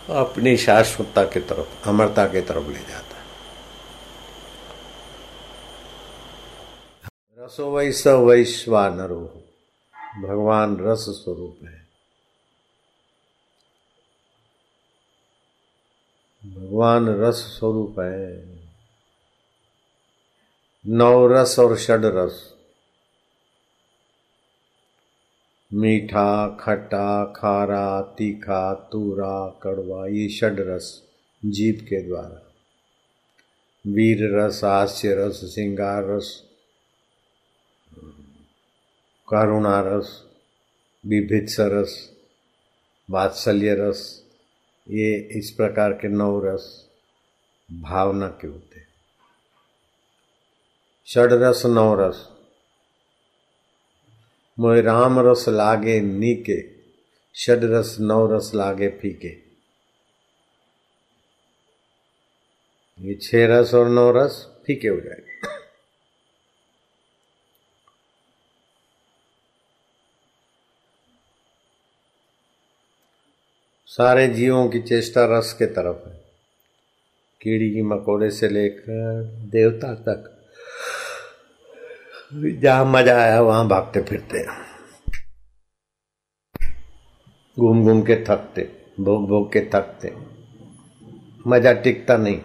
अपनी 0.09 0.57
शाश्वतता 0.57 1.23
की 1.23 1.39
तरफ़, 1.39 1.89
अमरता 1.89 2.27
की 2.27 2.41
तरफ़ 2.41 2.67
ले 2.67 2.79
जाता 2.79 3.17
है। 3.17 3.23
रसो 7.39 7.75
वैस 7.75 8.07
वैश्वानरो, 8.07 9.43
भगवान 10.23 10.77
रस 10.81 10.99
स्वरूप 10.99 11.57
है। 11.63 11.82
भगवान 16.45 17.07
रस 17.09 17.35
स्वरूप 17.35 17.99
है। 17.99 18.45
नौ 20.87 21.27
रस 21.27 21.59
और 21.59 21.77
षड 21.77 22.05
रस। 22.05 22.53
मीठा, 25.73 26.57
खट्टा, 26.59 27.25
खारा, 27.25 28.01
तीखा, 28.01 28.73
तूरा, 28.73 29.59
कड़वा, 29.63 30.07
ये 30.07 30.29
षड 30.29 30.59
रस 30.59 31.03
जीव 31.45 31.75
के 31.75 32.07
द्वारा। 32.07 32.53
वीर 33.87 34.39
रस, 34.39 34.63
हास्य 34.63 35.15
रस 35.15 35.53
श्रृंगार 35.53 36.03
रस, 36.03 36.43
करुणा 39.29 39.81
रस 39.81 40.23
रस, 41.59 42.11
वात्सल्य 43.09 43.73
रस 43.73 44.22
ये 44.89 45.29
इस 45.31 45.51
प्रकार 45.51 45.93
के 45.93 46.07
नौ 46.07 46.39
रस 46.39 46.89
भावना 47.71 48.27
के 48.27 48.47
होते 48.47 48.79
हैं। 48.79 48.87
षड 51.07 51.33
रस 51.33 51.65
नौ 51.65 51.95
रस 51.95 52.29
मोह 54.59 54.81
राम 54.81 55.19
रस 55.19 55.45
लागे 55.49 56.01
नीके 56.01 56.69
षड 57.35 57.63
रस 57.63 57.97
नौ 57.99 58.25
रस 58.27 58.51
लागे 58.55 58.89
फीके। 58.89 59.37
ये 62.99 63.15
छह 63.15 63.45
रस 63.47 63.73
और 63.73 63.89
नौ 63.89 64.11
रस 64.11 64.57
फीके 64.65 64.87
हो 64.87 64.99
जाएँगे। 64.99 65.32
सारे 73.93 74.27
जीवों 74.27 74.69
की 74.69 74.79
चेष्टा 74.79 75.25
रस 75.25 75.53
के 75.53 75.65
तरफ़ 75.65 76.09
है। 76.09 76.15
कीड़ी 77.41 77.71
की 77.71 77.81
मकोड़े 77.81 78.29
से 78.31 78.47
लेकर 78.47 79.23
देवता 79.51 79.93
तक। 79.93 80.47
जहाँ 82.61 82.85
मज़ा 82.85 83.21
आया, 83.21 83.41
वहाँ 83.41 83.67
भागते 83.67 84.01
फिरते। 84.01 84.45
घूम 87.59 87.83
घूम 87.83 88.01
के 88.01 88.15
थकते, 88.15 88.61
भोग 88.99 89.27
भोग 89.27 89.53
के 89.53 89.59
थकते। 89.59 90.13
मज़ा 91.47 91.73
टिकता 91.73 92.17
नहीं। 92.17 92.41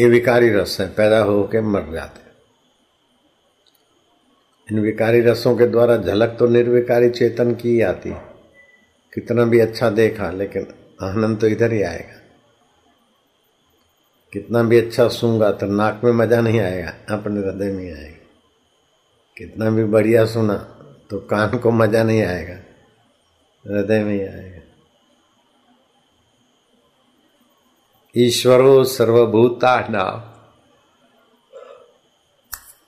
ये 0.00 0.08
विकारी 0.08 0.50
रस 0.50 0.80
है, 0.80 0.88
पैदा 0.88 1.18
होके 1.18 1.60
मर 1.60 1.92
जाते। 1.92 2.23
इन 4.68 4.78
विकारी 4.80 5.20
रसों 5.20 5.56
के 5.56 5.66
द्वारा 5.66 5.96
झलक 5.96 6.36
तो 6.38 6.46
निर्विकारी 6.48 7.08
चेतन 7.10 7.54
की 7.54 7.68
ही 7.68 7.80
आती। 7.82 8.10
कितना 9.12 9.44
भी 9.44 9.60
अच्छा 9.60 9.90
देखा, 9.92 10.30
लेकिन 10.30 10.66
आनंद 11.02 11.40
तो 11.40 11.46
इधर 11.46 11.72
ही 11.72 11.82
आएगा। 11.82 12.20
कितना 14.32 14.62
भी 14.62 14.78
अच्छा 14.78 15.08
सूँगा 15.10 15.50
तो 15.52 15.66
नाक 15.68 16.00
में 16.04 16.12
मज़ा 16.14 16.40
नहीं 16.40 16.60
आएगा, 16.60 16.92
अपने 17.10 17.40
हृदय 17.40 17.72
में 17.72 17.92
आएगा। 17.92 18.18
कितना 19.36 19.70
भी 19.70 19.84
बढ़िया 19.86 20.24
सुना 20.26 20.56
तो 21.10 21.18
कान 21.30 21.56
को 21.58 21.70
मज़ा 21.72 22.02
नहीं 22.02 22.22
आएगा, 22.22 22.54
हृदय 23.64 24.02
में 24.04 24.12
ही 24.12 24.20
आएगा। 24.20 24.60
ईश्वरो 28.14 28.84
सर्वभूता 28.86 29.78
नाव 29.88 30.18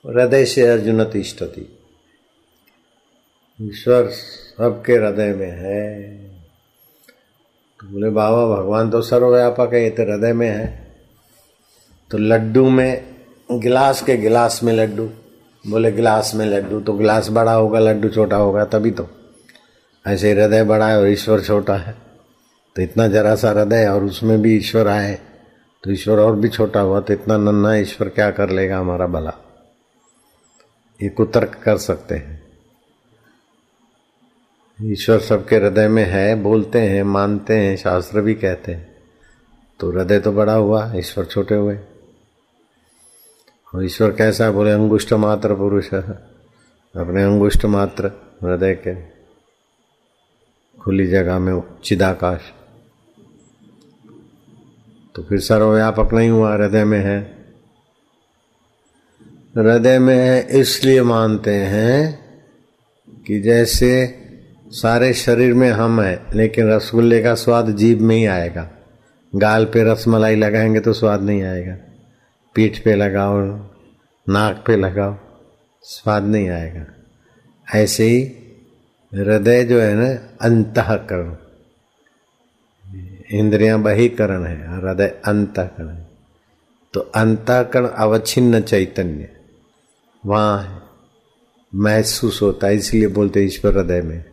हृदय 0.08 0.44
से 0.44 0.66
अर्जुन 0.66 1.04
तिष्ठती। 1.04 1.78
ईश्वर 3.62 4.08
सबके 4.08 4.92
हृदय 4.92 5.34
में 5.34 5.50
है। 5.50 6.16
तो 7.80 7.86
बोले, 7.86 8.10
बाबा, 8.10 8.56
भगवान 8.56 8.90
तो 8.90 9.02
सर्वव्यापक 9.02 9.70
है, 9.72 9.82
ये 9.82 9.90
तो 9.90 10.02
हृदय 10.02 10.32
में 10.32 10.48
है। 10.48 10.94
तो 12.10 12.18
लड्डू 12.18 12.70
में, 12.70 13.14
गिलास 13.52 14.02
के 14.02 14.16
गिलास 14.16 14.60
में 14.64 14.72
लड्डू। 14.72 15.10
बोले, 15.66 15.92
गिलास 15.92 16.34
में 16.34 16.46
लड्डू 16.46 16.80
तो 16.80 16.92
गिलास 16.92 17.28
बड़ा 17.28 17.52
होगा, 17.52 17.78
लड्डू 17.78 18.08
छोटा 18.08 18.36
होगा, 18.36 18.64
तभी 18.64 18.90
तो। 18.90 19.08
ऐसे 20.06 20.32
हृदय 20.32 20.64
बड़ा 20.64 20.88
है 20.88 20.98
और 21.00 21.08
ईश्वर 21.08 21.40
छोटा 21.40 21.76
है। 21.76 21.94
तो 22.76 22.82
इतना 22.82 23.08
जरा 23.08 23.34
सा 23.34 23.50
हृदय 23.50 23.86
और 23.86 24.04
उसमें 24.04 24.42
भी 24.42 24.56
ईश्वर 24.56 24.88
आए 24.88 25.18
तो 25.82 25.90
ईश्वर 25.90 26.18
और 26.18 26.36
भी 26.36 26.48
छोटा 26.48 26.80
हुआ 26.80 27.00
तो 27.00 27.12
इतना 27.12 27.36
नन्ना 27.36 27.74
ईश्वर 27.76 28.08
क्या 28.08 28.30
कर 28.30 28.50
लेगा 28.50 28.78
हमारा 28.78 29.06
भला? 29.06 29.32
ये 31.02 31.08
कुतर्क 31.08 31.60
कर 31.62 31.76
सकते 31.76 32.14
हैं। 32.14 32.46
ईश्वर 34.82 35.20
सबके 35.20 35.56
हृदय 35.56 35.88
में 35.88 36.04
है, 36.04 36.34
बोलते 36.34 36.80
हैं, 36.80 37.02
मानते 37.02 37.58
हैं, 37.58 37.76
शास्त्र 37.76 38.20
भी 38.20 38.34
कहते 38.34 38.72
हैं। 38.72 38.94
तो 39.80 39.90
हृदय 39.90 40.20
तो 40.20 40.32
बड़ा 40.32 40.54
हुआ, 40.54 40.92
ईश्वर 40.94 41.24
छोटे 41.24 41.54
हुए। 41.54 41.78
और 43.74 43.84
ईश्वर 43.84 44.12
कैसा 44.12 44.50
बोले 44.50 44.70
अंगुष्ट 44.70 45.12
मात्र 45.12 45.54
पुरुष। 45.54 45.94
अपने 45.94 47.22
अंगुष्ट 47.22 47.64
मात्र 47.64 48.06
हृदय 48.42 48.74
के 48.74 49.16
खुली 50.80 51.06
जगह 51.06 51.38
में 51.38 51.62
चिदाकाश। 51.84 52.40
तो 55.14 55.22
फिर 55.22 55.40
सर्वव्यापक 55.40 56.12
नहीं 56.12 56.30
हुआ, 56.30 56.54
हृदय 56.54 56.84
में 56.84 57.00
है। 57.00 57.35
हृदय 59.58 59.98
में 59.98 60.16
है, 60.16 60.46
इसलिए 60.60 61.02
मानते 61.02 61.50
हैं 61.50 62.18
कि 63.26 63.40
जैसे 63.40 64.18
सारे 64.68 65.12
शरीर 65.12 65.54
में 65.54 65.70
हम 65.70 66.00
है, 66.00 66.22
लेकिन 66.34 66.72
रसगुल्ले 66.72 67.22
का 67.22 67.34
स्वाद 67.34 67.76
जीभ 67.76 68.00
में 68.00 68.16
ही 68.16 68.26
आएगा। 68.26 68.70
गाल 69.34 69.64
पे 69.64 69.92
रसमलाई 69.92 70.36
लगाएँगे 70.36 70.80
तो 70.80 70.92
स्वाद 70.92 71.22
नहीं 71.22 71.42
आएगा। 71.42 71.76
पीठ 72.54 72.78
पे 72.78 72.94
लगाओ, 72.94 73.40
नाक 74.28 74.64
पे 74.66 74.76
लगाओ, 74.76 75.16
स्वाद 75.82 76.22
नहीं 76.22 76.48
आएगा। 76.48 76.86
ऐसे 77.74 78.04
ही 78.04 78.22
हृदय 79.14 79.64
जो 79.64 79.80
है 79.80 79.94
ना, 79.94 80.28
अंतकरण। 80.40 81.36
इंद्रियाँ 83.32 83.82
बहीकरण 83.82 84.44
है, 84.44 84.80
हृदय 84.80 85.06
अंतकरण। 85.06 85.96
तो 86.92 87.00
अंतकरण 87.00 87.86
अवच्छिन्न 87.86 88.60
चैतन्य। 88.60 89.28
वहाँ 90.26 90.82
महसूस 91.72 92.40
होता 92.42 92.66
है, 92.66 92.76
इसलिए 92.76 93.06
बोलते 93.08 93.42
ईश्वर 93.42 93.76
हृदय 93.78 94.00
में। 94.02 94.24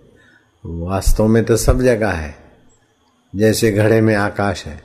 वास्तव 0.63 1.27
में 1.27 1.43
तो 1.45 1.57
सब 1.57 1.81
जगह 1.81 2.11
है। 2.11 2.35
जैसे 3.33 3.71
घड़े 3.71 3.99
में 4.01 4.13
आकाश 4.15 4.65
है 4.65 4.81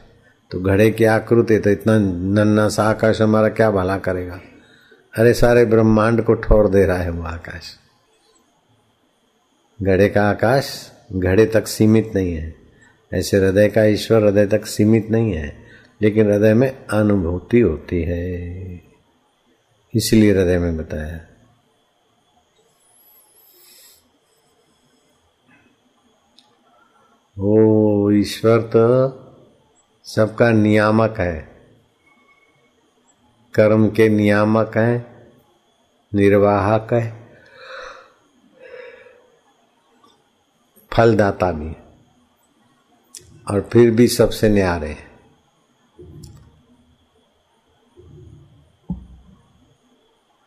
तो 0.51 0.61
घड़े 0.61 0.91
की 0.91 1.05
आकृति 1.05 1.59
तो 1.59 1.71
इतना 1.71 1.97
नन्ना 1.99 2.69
सा 2.69 2.85
आकाश 2.85 3.21
हमारा 3.23 3.49
क्या 3.49 3.71
भला 3.71 3.97
करेगा? 3.99 4.41
अरे 5.15 5.33
सारे 5.35 5.65
ब्रह्मांड 5.65 6.23
को 6.23 6.35
ठोर 6.37 6.69
दे 6.69 6.85
रहा 6.87 6.97
है 6.97 7.11
वो 7.11 7.23
आकाश। 7.23 7.75
घड़े 9.81 10.09
का 10.09 10.29
आकाश 10.31 10.71
घड़े 11.13 11.47
तक 11.47 11.67
सीमित 11.67 12.13
नहीं 12.15 12.35
है। 12.35 12.55
ऐसे 13.13 13.37
हृदय 13.37 13.69
का 13.69 13.85
ईश्वर 13.85 14.25
हृदय 14.25 14.47
तक 14.47 14.67
सीमित 14.67 15.11
नहीं 15.11 15.33
है, 15.33 15.53
लेकिन 16.01 16.31
हृदय 16.31 16.55
में 16.55 16.69
अनुभूति 16.71 17.61
होती 17.61 18.03
है। 18.03 18.88
इसलिए 19.95 20.33
हृदय 20.33 20.59
में 20.59 20.77
बताया। 20.77 21.21
ओ 27.39 28.11
ईश्वर 28.11 28.61
तो 28.61 29.15
सबका 30.05 30.51
नियामक 30.51 31.15
है। 31.19 31.49
कर्म 33.55 33.91
के 33.91 34.09
नियामक 34.09 34.77
है, 34.77 35.29
निर्वाहक 36.15 36.93
है। 36.93 37.29
फलदाता 40.93 41.53
भी 41.53 41.73
और 43.51 43.69
फिर 43.73 43.91
भी 43.91 44.09
सबसे 44.09 44.49
न्यारे 44.49 44.89
है। 44.89 45.08